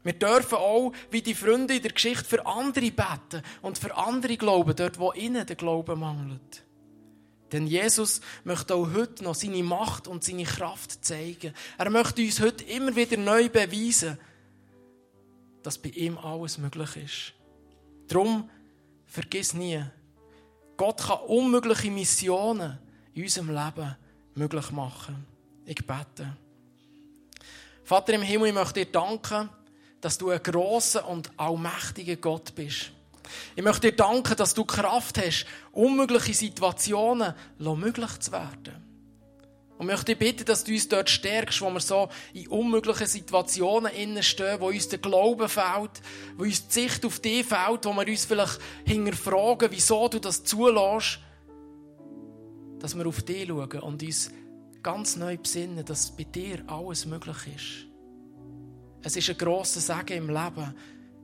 Wir 0.05 0.13
dürfen 0.13 0.57
auch, 0.57 0.93
wie 1.11 1.23
die 1.23 1.35
Freunde 1.35 1.77
in 1.77 1.83
der 1.83 1.93
Geschichte, 1.93 2.25
für 2.25 2.47
andere 2.47 2.91
beten 2.91 3.43
und 3.63 3.79
für 3.79 3.97
andere 3.97 4.37
glauben, 4.37 4.75
dort 4.77 4.99
wo 4.99 5.13
ihnen 5.13 5.45
der 5.45 5.57
Glauben 5.57 6.01
mangelt. 6.01 6.65
Denn 7.53 7.67
Jesus 7.67 8.21
möchte 8.45 8.75
auch 8.75 8.93
heute 8.93 9.25
noch 9.25 9.35
seine 9.35 9.63
Macht 9.63 10.07
und 10.07 10.23
seine 10.23 10.45
Kraft 10.45 11.05
zeigen. 11.05 11.55
Er 11.79 11.91
möchte 11.91 12.23
uns 12.23 12.41
heute 12.41 12.65
immer 12.65 12.95
wieder 12.95 13.17
neu 13.17 13.49
beweisen, 13.49 14.19
dass 15.63 15.79
bei 15.79 15.89
ihm 15.91 16.19
alles 16.19 16.59
möglich 16.59 16.97
ist. 16.97 17.35
Darum 18.07 18.49
vergiss 19.07 19.55
nie, 19.55 19.83
Gott 20.77 20.99
kann 20.99 21.19
unmögliche 21.27 21.91
Missionen 21.91 22.79
in 23.19 23.25
unserem 23.25 23.49
Leben 23.49 23.97
möglich 24.35 24.71
machen. 24.71 25.27
Ich 25.67 25.85
bete. 25.85 26.37
Vater 27.83 28.13
im 28.13 28.23
Himmel, 28.23 28.49
ich 28.49 28.55
möchte 28.55 28.85
dir 28.85 28.93
danken, 28.93 29.49
dass 30.01 30.19
du 30.19 30.31
ein 30.31 30.41
großer 30.41 31.07
und 31.09 31.31
allmächtiger 31.37 32.17
Gott 32.17 32.55
bist. 32.55 32.93
Ich 33.57 33.63
möchte 33.65 33.91
dir 33.91 33.97
danken, 33.97 34.37
dass 34.37 34.55
du 34.55 34.65
Kraft 34.65 35.19
hast, 35.19 35.47
unmögliche 35.73 36.33
Situationen 36.33 37.35
möglich 37.59 38.19
zu 38.21 38.31
werden. 38.31 38.85
Und 39.79 39.87
ich 39.87 39.93
möchte 39.93 40.15
dich 40.15 40.19
bitten, 40.19 40.45
dass 40.45 40.63
du 40.63 40.73
uns 40.73 40.89
dort 40.89 41.11
stärkst, 41.11 41.61
wo 41.61 41.71
wir 41.71 41.81
so 41.81 42.09
in 42.35 42.47
unmöglichen 42.49 43.07
Situationen 43.07 44.23
stehen, 44.23 44.61
wo 44.61 44.69
uns 44.69 44.89
der 44.89 44.99
Glaube 45.01 45.49
fehlt, 45.49 46.03
wo 46.37 46.45
uns 46.45 46.69
die 46.69 46.83
Sicht 46.83 47.05
auf 47.05 47.19
dich 47.19 47.47
fehlt, 47.47 47.85
wo 47.85 47.93
wir 47.93 48.07
uns 48.07 48.25
vielleicht 48.25 48.61
hinterfragen, 48.85 49.71
wieso 49.73 50.09
du 50.09 50.21
das 50.21 50.45
zulässt, 50.45 51.19
dass 52.81 52.97
wir 52.97 53.07
auf 53.07 53.23
dich 53.23 53.49
schauen 53.49 53.81
und 53.81 54.03
uns 54.03 54.31
ganz 54.83 55.17
neu 55.17 55.37
besinnen, 55.37 55.85
dass 55.85 56.17
bei 56.17 56.25
dir 56.25 56.63
alles 56.67 57.07
möglich 57.07 57.37
ist. 57.55 57.89
Es 59.03 59.17
ist 59.17 59.31
ein 59.31 59.39
grosser 59.39 59.81
Segen 59.81 60.25
im 60.25 60.29
Leben, 60.29 60.75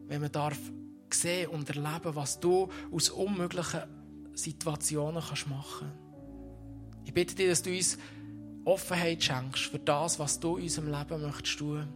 wenn 0.06 0.20
man 0.20 0.32
darf 0.32 0.58
sehen 1.12 1.50
und 1.50 1.68
erleben, 1.68 2.14
was 2.14 2.40
du 2.40 2.68
aus 2.92 3.10
unmöglichen 3.10 3.82
Situationen 4.34 5.22
kannst 5.22 5.48
machen 5.48 5.90
kannst. 5.90 6.04
Ich 7.04 7.14
bitte 7.14 7.34
dich, 7.34 7.48
dass 7.48 7.62
du 7.62 7.70
uns 7.70 7.98
Offenheit 8.64 9.22
schenkst 9.22 9.64
für 9.64 9.78
das, 9.78 10.18
was 10.18 10.40
du 10.40 10.56
in 10.56 10.64
unserem 10.64 10.90
Leben 10.90 11.22
möchtest 11.22 11.58
tun. 11.58 11.86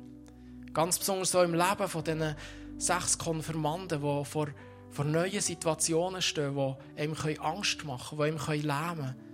Ganz 0.72 0.98
besonders 0.98 1.30
so 1.30 1.42
im 1.42 1.54
Leben 1.54 1.88
von 1.88 2.04
diesen 2.04 2.36
sechs 2.76 3.18
Konfirmanden, 3.18 4.00
die 4.00 4.24
vor, 4.24 4.48
vor 4.90 5.04
neuen 5.04 5.40
Situationen 5.40 6.22
stehen, 6.22 6.54
die 6.54 7.00
einem 7.00 7.16
Angst 7.40 7.84
machen 7.84 8.18
können, 8.18 8.38
die 8.38 8.52
einem 8.52 8.62
lähmen 8.62 8.96
können. 8.96 9.27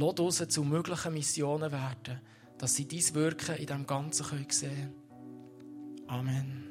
Lass 0.00 0.18
uns 0.18 0.48
zu 0.48 0.64
möglichen 0.64 1.12
Missionen 1.12 1.70
werden, 1.70 2.20
dass 2.56 2.74
sie 2.74 2.88
dein 2.88 3.14
Wirken 3.14 3.56
in 3.56 3.66
diesem 3.66 3.86
Ganzen 3.86 4.24
sehen 4.24 4.48
können. 4.48 4.94
Amen. 6.06 6.69